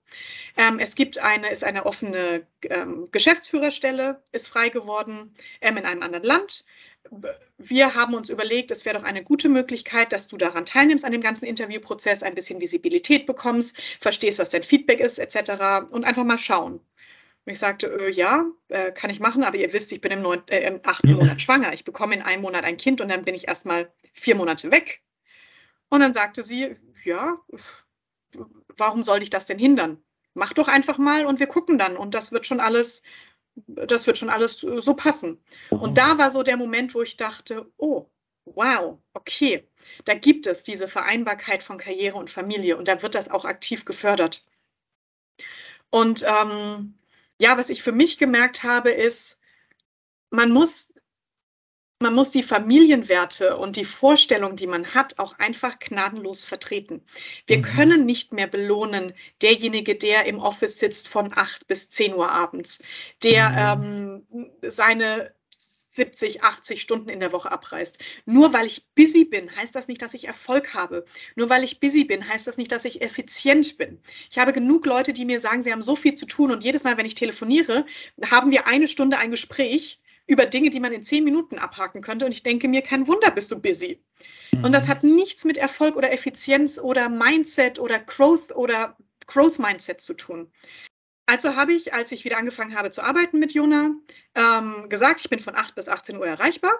[0.56, 6.02] ähm, es gibt eine, ist eine offene ähm, Geschäftsführerstelle, ist frei geworden ähm, in einem
[6.02, 6.64] anderen Land.
[7.58, 11.12] Wir haben uns überlegt, es wäre doch eine gute Möglichkeit, dass du daran teilnimmst an
[11.12, 15.90] dem ganzen Interviewprozess, ein bisschen Visibilität bekommst, verstehst, was dein Feedback ist, etc.
[15.90, 16.80] und einfach mal schauen.
[17.44, 20.22] Und ich sagte, äh, ja, äh, kann ich machen, aber ihr wisst, ich bin im,
[20.22, 21.72] neun, äh, im achten Monat schwanger.
[21.72, 25.02] Ich bekomme in einem Monat ein Kind und dann bin ich erstmal vier Monate weg.
[25.88, 27.38] Und dann sagte sie, ja,
[28.76, 30.02] warum soll ich das denn hindern?
[30.34, 33.02] Mach doch einfach mal und wir gucken dann und das wird schon alles,
[33.66, 35.42] das wird schon alles so passen.
[35.68, 38.06] Und da war so der Moment, wo ich dachte, oh,
[38.44, 39.68] wow, okay,
[40.04, 43.84] da gibt es diese Vereinbarkeit von Karriere und Familie und da wird das auch aktiv
[43.84, 44.46] gefördert.
[45.90, 46.94] Und ähm,
[47.42, 49.40] ja, was ich für mich gemerkt habe, ist,
[50.30, 50.94] man muss,
[52.00, 57.04] man muss die Familienwerte und die Vorstellung, die man hat, auch einfach gnadenlos vertreten.
[57.48, 57.62] Wir mhm.
[57.62, 59.12] können nicht mehr belohnen,
[59.42, 62.80] derjenige, der im Office sitzt von 8 bis 10 Uhr abends,
[63.24, 64.24] der mhm.
[64.30, 65.34] ähm, seine
[65.92, 67.98] 70, 80 Stunden in der Woche abreißt.
[68.24, 71.04] Nur weil ich busy bin, heißt das nicht, dass ich Erfolg habe.
[71.36, 74.00] Nur weil ich busy bin, heißt das nicht, dass ich effizient bin.
[74.30, 76.84] Ich habe genug Leute, die mir sagen, sie haben so viel zu tun und jedes
[76.84, 77.84] Mal, wenn ich telefoniere,
[78.30, 82.24] haben wir eine Stunde ein Gespräch über Dinge, die man in zehn Minuten abhaken könnte.
[82.24, 84.02] Und ich denke mir, kein Wunder, bist du busy.
[84.62, 84.88] Und das mhm.
[84.88, 90.50] hat nichts mit Erfolg oder Effizienz oder Mindset oder Growth oder Growth Mindset zu tun.
[91.32, 93.92] Also habe ich, als ich wieder angefangen habe zu arbeiten mit Jona,
[94.34, 96.72] ähm, gesagt, ich bin von 8 bis 18 Uhr erreichbar.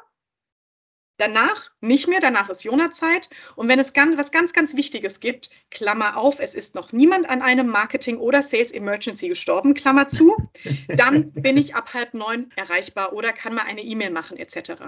[1.16, 3.30] Danach nicht mehr, danach ist Jona-Zeit.
[3.57, 7.30] Und wenn es ganz, was ganz, ganz Wichtiges gibt, Klammer auf, es ist noch niemand
[7.30, 10.36] an einem Marketing- oder Sales Emergency gestorben, Klammer zu,
[10.88, 14.82] dann bin ich ab halb neun erreichbar oder kann mal eine E-Mail machen, etc.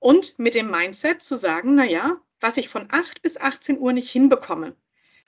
[0.00, 4.10] Und mit dem Mindset zu sagen, naja, was ich von 8 bis 18 Uhr nicht
[4.10, 4.74] hinbekomme,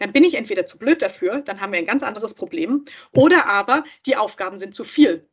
[0.00, 3.46] dann bin ich entweder zu blöd dafür, dann haben wir ein ganz anderes Problem, oder
[3.46, 5.28] aber die Aufgaben sind zu viel.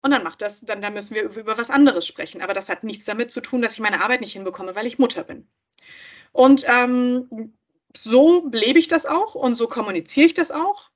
[0.00, 2.40] Und dann macht das, dann, dann müssen wir über was anderes sprechen.
[2.40, 4.98] Aber das hat nichts damit zu tun, dass ich meine Arbeit nicht hinbekomme, weil ich
[4.98, 5.48] Mutter bin.
[6.32, 7.52] Und ähm,
[7.96, 10.90] so lebe ich das auch und so kommuniziere ich das auch.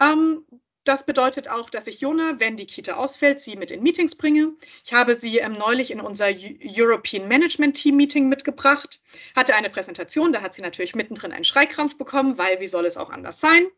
[0.00, 0.44] Ähm,
[0.90, 4.54] das bedeutet auch, dass ich Jona, wenn die Kita ausfällt, sie mit in Meetings bringe.
[4.84, 9.00] Ich habe sie ähm, neulich in unser European Management Team Meeting mitgebracht,
[9.36, 12.96] hatte eine Präsentation, da hat sie natürlich mittendrin einen Schreikrampf bekommen, weil wie soll es
[12.96, 13.68] auch anders sein?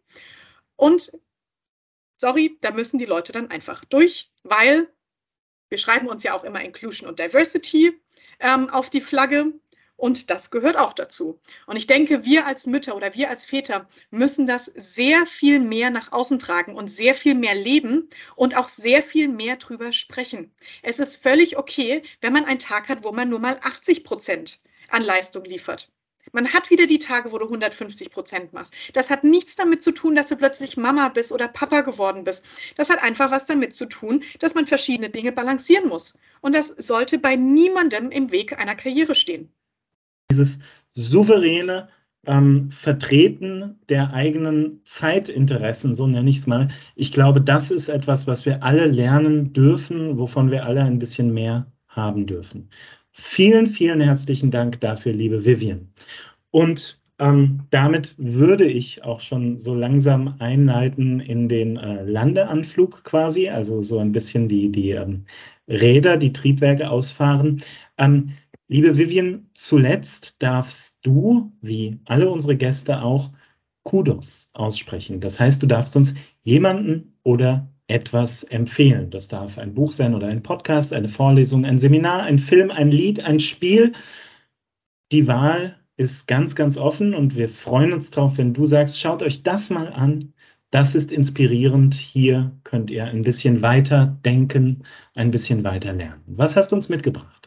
[0.77, 1.13] Und
[2.17, 4.89] sorry, da müssen die Leute dann einfach durch, weil
[5.69, 7.93] wir schreiben uns ja auch immer Inclusion und Diversity
[8.41, 9.53] ähm, auf die Flagge.
[10.03, 11.39] Und das gehört auch dazu.
[11.65, 15.91] Und ich denke, wir als Mütter oder wir als Väter müssen das sehr viel mehr
[15.91, 20.53] nach außen tragen und sehr viel mehr leben und auch sehr viel mehr drüber sprechen.
[20.83, 24.61] Es ist völlig okay, wenn man einen Tag hat, wo man nur mal 80 Prozent
[24.89, 25.89] an Leistung liefert.
[26.33, 28.75] Man hat wieder die Tage, wo du 150 Prozent machst.
[28.95, 32.45] Das hat nichts damit zu tun, dass du plötzlich Mama bist oder Papa geworden bist.
[32.77, 36.19] Das hat einfach was damit zu tun, dass man verschiedene Dinge balancieren muss.
[36.41, 39.53] Und das sollte bei niemandem im Weg einer Karriere stehen
[40.33, 40.59] dieses
[40.95, 41.89] souveräne
[42.27, 46.69] ähm, Vertreten der eigenen Zeitinteressen, so nenne ich es mal.
[46.95, 51.35] Ich glaube, das ist etwas, was wir alle lernen dürfen, wovon wir alle ein bisschen
[51.35, 52.71] mehr haben dürfen.
[53.11, 55.93] Vielen, vielen herzlichen Dank dafür, liebe Vivian.
[56.51, 63.49] Und ähm, damit würde ich auch schon so langsam einleiten in den äh, Landeanflug quasi,
[63.51, 65.27] also so ein bisschen die, die ähm,
[65.69, 67.59] Räder, die Triebwerke ausfahren.
[67.99, 68.31] Ähm,
[68.73, 73.31] Liebe Vivian, zuletzt darfst du, wie alle unsere Gäste auch,
[73.83, 75.21] Kudos aussprechen.
[75.21, 79.11] Das heißt, du darfst uns jemanden oder etwas empfehlen.
[79.11, 82.91] Das darf ein Buch sein oder ein Podcast, eine Vorlesung, ein Seminar, ein Film, ein
[82.91, 83.93] Lied, ein Spiel.
[85.13, 89.23] Die Wahl ist ganz, ganz offen und wir freuen uns drauf, wenn du sagst, schaut
[89.23, 90.33] euch das mal an.
[90.71, 91.93] Das ist inspirierend.
[91.93, 96.23] Hier könnt ihr ein bisschen weiter denken, ein bisschen weiter lernen.
[96.25, 97.42] Was hast du uns mitgebracht?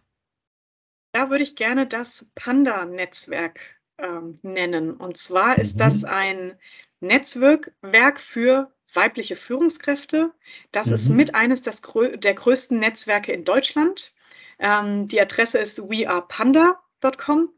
[1.15, 3.61] Da würde ich gerne das Panda-Netzwerk
[3.97, 4.97] ähm, nennen.
[4.97, 5.79] Und zwar ist mhm.
[5.79, 6.59] das ein
[6.99, 7.71] Netzwerk
[8.19, 10.33] für weibliche Führungskräfte.
[10.73, 10.93] Das mhm.
[10.93, 11.81] ist mit eines des,
[12.15, 14.13] der größten Netzwerke in Deutschland.
[14.59, 17.49] Ähm, die Adresse ist wearepanda.com.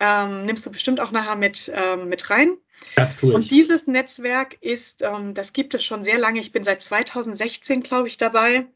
[0.00, 2.58] Ähm, nimmst du bestimmt auch nachher mit, ähm, mit rein.
[2.96, 3.36] Das tue ich.
[3.36, 6.40] Und dieses Netzwerk ist, ähm, das gibt es schon sehr lange.
[6.40, 8.66] Ich bin seit 2016, glaube ich, dabei.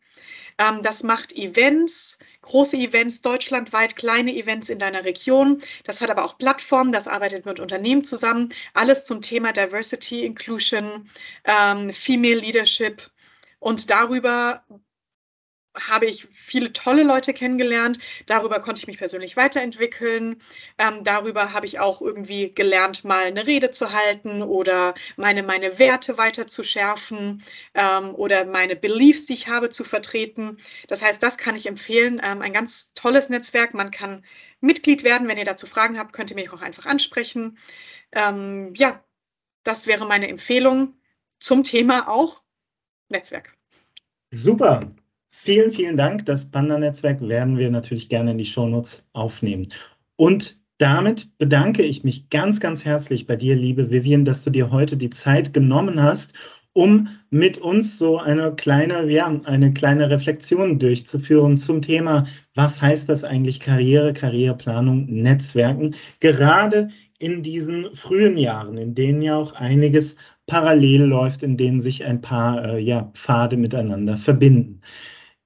[0.59, 5.63] Ähm, das macht Events, große Events deutschlandweit, kleine Events in deiner Region.
[5.85, 8.51] Das hat aber auch Plattformen, das arbeitet mit Unternehmen zusammen.
[8.75, 11.09] Alles zum Thema Diversity, Inclusion,
[11.45, 13.11] ähm, Female Leadership.
[13.59, 14.65] Und darüber
[15.75, 17.99] habe ich viele tolle Leute kennengelernt.
[18.27, 20.41] Darüber konnte ich mich persönlich weiterentwickeln.
[20.79, 25.79] Ähm, darüber habe ich auch irgendwie gelernt, mal eine Rede zu halten oder meine, meine
[25.79, 27.43] Werte weiter zu schärfen
[27.75, 30.59] ähm, oder meine Beliefs, die ich habe, zu vertreten.
[30.89, 32.21] Das heißt, das kann ich empfehlen.
[32.25, 33.75] Ähm, ein ganz tolles Netzwerk.
[33.75, 34.25] Man kann
[34.61, 35.29] Mitglied werden.
[35.29, 37.59] Wenn ihr dazu Fragen habt, könnt ihr mich auch einfach ansprechen.
[38.13, 39.03] Ähm, ja,
[39.63, 40.95] das wäre meine Empfehlung
[41.39, 42.43] zum Thema auch
[43.09, 43.57] Netzwerk.
[44.33, 44.81] Super.
[45.43, 46.27] Vielen, vielen Dank.
[46.27, 49.73] Das Panda-Netzwerk werden wir natürlich gerne in die Shownotes aufnehmen.
[50.17, 54.71] Und damit bedanke ich mich ganz, ganz herzlich bei dir, liebe Vivian, dass du dir
[54.71, 56.35] heute die Zeit genommen hast,
[56.75, 63.09] um mit uns so eine kleine, ja, eine kleine Reflexion durchzuführen zum Thema, was heißt
[63.09, 70.17] das eigentlich Karriere, Karriereplanung, Netzwerken, gerade in diesen frühen Jahren, in denen ja auch einiges
[70.47, 74.83] parallel läuft, in denen sich ein paar äh, ja, Pfade miteinander verbinden.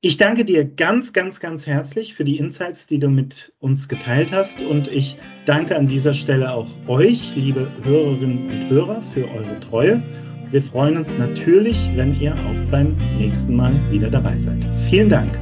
[0.07, 4.33] Ich danke dir ganz, ganz, ganz herzlich für die Insights, die du mit uns geteilt
[4.35, 4.61] hast.
[4.61, 10.03] Und ich danke an dieser Stelle auch euch, liebe Hörerinnen und Hörer, für eure Treue.
[10.51, 14.69] Wir freuen uns natürlich, wenn ihr auch beim nächsten Mal wieder dabei seid.
[14.91, 15.39] Vielen Dank.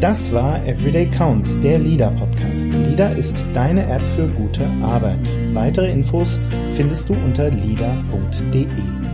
[0.00, 2.72] Das war Everyday Counts, der LIDA Podcast.
[2.72, 5.28] LIDA ist deine App für gute Arbeit.
[5.54, 6.38] Weitere Infos
[6.76, 9.07] findest du unter lida.de.